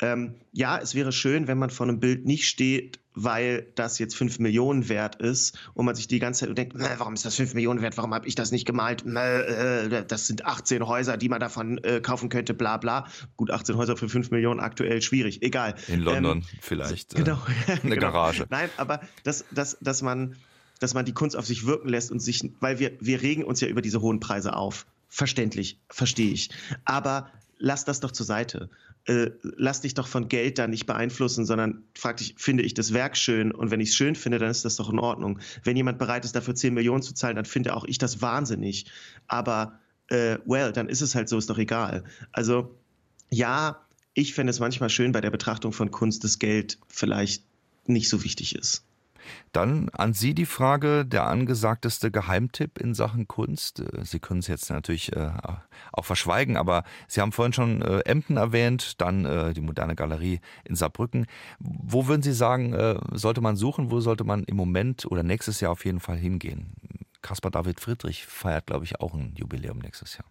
[0.00, 4.16] ähm, ja, es wäre schön, wenn man vor einem Bild nicht steht, weil das jetzt
[4.16, 7.54] 5 Millionen wert ist und man sich die ganze Zeit denkt, warum ist das 5
[7.54, 11.40] Millionen wert, warum habe ich das nicht gemalt, äh, das sind 18 Häuser, die man
[11.40, 13.06] davon äh, kaufen könnte, bla bla.
[13.36, 15.74] Gut, 18 Häuser für 5 Millionen aktuell schwierig, egal.
[15.88, 17.14] In London ähm, vielleicht.
[17.14, 17.38] Genau.
[17.66, 18.00] Äh, eine genau.
[18.00, 18.46] Garage.
[18.50, 20.36] Nein, aber dass, dass, dass, man,
[20.80, 23.60] dass man die Kunst auf sich wirken lässt und sich, weil wir, wir regen uns
[23.60, 24.86] ja über diese hohen Preise auf.
[25.08, 26.50] Verständlich, verstehe ich.
[26.84, 28.68] Aber lass das doch zur Seite
[29.06, 32.92] äh, lass dich doch von Geld da nicht beeinflussen, sondern frag dich, finde ich das
[32.92, 33.52] Werk schön?
[33.52, 35.40] Und wenn ich es schön finde, dann ist das doch in Ordnung.
[35.64, 38.86] Wenn jemand bereit ist, dafür 10 Millionen zu zahlen, dann finde auch ich das wahnsinnig.
[39.26, 42.04] Aber, äh, well, dann ist es halt so, ist doch egal.
[42.30, 42.78] Also,
[43.30, 43.84] ja,
[44.14, 47.44] ich fände es manchmal schön bei der Betrachtung von Kunst, dass Geld vielleicht
[47.86, 48.84] nicht so wichtig ist.
[49.52, 53.80] Dann an Sie die Frage, der angesagteste Geheimtipp in Sachen Kunst.
[53.80, 55.30] Äh, Sie können es jetzt natürlich äh,
[55.92, 60.74] auch verschweigen, aber Sie haben vorhin schon äh, Emden erwähnt, dann die moderne Galerie in
[60.74, 61.26] Saarbrücken.
[61.58, 62.74] Wo würden Sie sagen,
[63.12, 63.90] sollte man suchen?
[63.90, 66.74] Wo sollte man im Moment oder nächstes Jahr auf jeden Fall hingehen?
[67.22, 70.26] Caspar David Friedrich feiert, glaube ich, auch ein Jubiläum nächstes Jahr.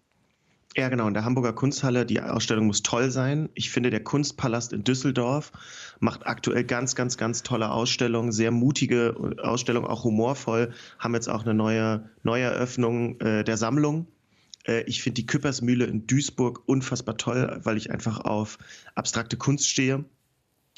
[0.78, 2.06] Ja, genau, in der Hamburger Kunsthalle.
[2.06, 3.50] Die Ausstellung muss toll sein.
[3.56, 5.52] Ich finde, der Kunstpalast in Düsseldorf
[6.00, 10.74] macht aktuell ganz, ganz, ganz tolle Ausstellungen, sehr mutige Ausstellungen, auch humorvoll.
[10.98, 14.08] Haben jetzt auch eine neue Neueröffnung äh, der Sammlung
[14.66, 18.58] Äh, ich finde die Küppersmühle in Duisburg unfassbar toll, weil ich einfach auf
[18.96, 20.06] abstrakte Kunst stehe.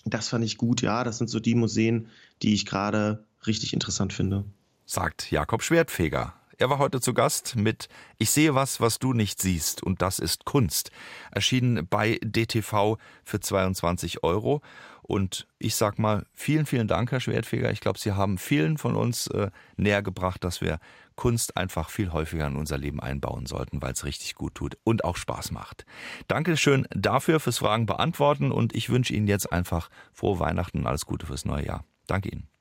[0.05, 1.03] Das fand ich gut, ja.
[1.03, 2.07] Das sind so die Museen,
[2.41, 4.45] die ich gerade richtig interessant finde.
[4.85, 6.33] Sagt Jakob Schwertfeger.
[6.63, 7.89] Er war heute zu Gast mit
[8.19, 10.91] Ich sehe was, was du nicht siehst, und das ist Kunst.
[11.29, 14.61] Erschienen bei DTV für 22 Euro.
[15.01, 17.69] Und ich sag mal, vielen, vielen Dank, Herr Schwertfeger.
[17.69, 20.79] Ich glaube, Sie haben vielen von uns äh, näher gebracht, dass wir
[21.17, 25.03] Kunst einfach viel häufiger in unser Leben einbauen sollten, weil es richtig gut tut und
[25.03, 25.85] auch Spaß macht.
[26.29, 31.05] Dankeschön dafür fürs Fragen beantworten und ich wünsche Ihnen jetzt einfach frohe Weihnachten und alles
[31.05, 31.83] Gute fürs neue Jahr.
[32.07, 32.52] Danke Ihnen.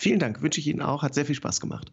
[0.00, 1.02] Vielen Dank, wünsche ich Ihnen auch.
[1.02, 1.90] Hat sehr viel Spaß gemacht.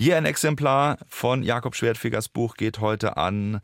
[0.00, 3.60] Hier ein Exemplar von Jakob Schwertfegers Buch geht heute an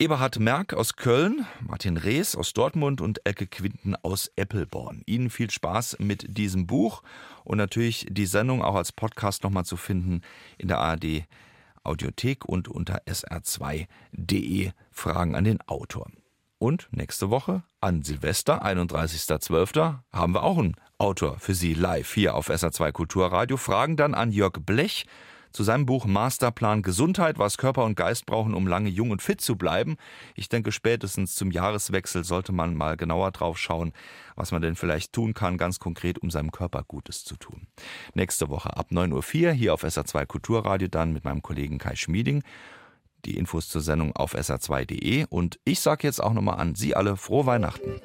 [0.00, 5.02] Eberhard Merck aus Köln, Martin Rees aus Dortmund und Elke Quinten aus Eppelborn.
[5.06, 7.04] Ihnen viel Spaß mit diesem Buch
[7.44, 10.22] und natürlich die Sendung auch als Podcast nochmal zu finden
[10.56, 11.22] in der ARD
[11.84, 16.10] Audiothek und unter sr2.de Fragen an den Autor.
[16.58, 22.34] Und nächste Woche an Silvester, 31.12., haben wir auch einen Autor für Sie live hier
[22.34, 23.56] auf SR2 Kulturradio.
[23.56, 25.06] Fragen dann an Jörg Blech
[25.52, 29.40] zu seinem Buch Masterplan Gesundheit, was Körper und Geist brauchen, um lange jung und fit
[29.40, 29.96] zu bleiben.
[30.34, 33.92] Ich denke, spätestens zum Jahreswechsel sollte man mal genauer drauf schauen,
[34.34, 37.68] was man denn vielleicht tun kann, ganz konkret, um seinem Körper Gutes zu tun.
[38.14, 42.42] Nächste Woche ab 9.04 Uhr hier auf SA2 Kulturradio dann mit meinem Kollegen Kai Schmieding.
[43.24, 47.16] Die Infos zur Sendung auf sr2.de und ich sage jetzt auch nochmal an Sie alle
[47.16, 47.92] frohe Weihnachten.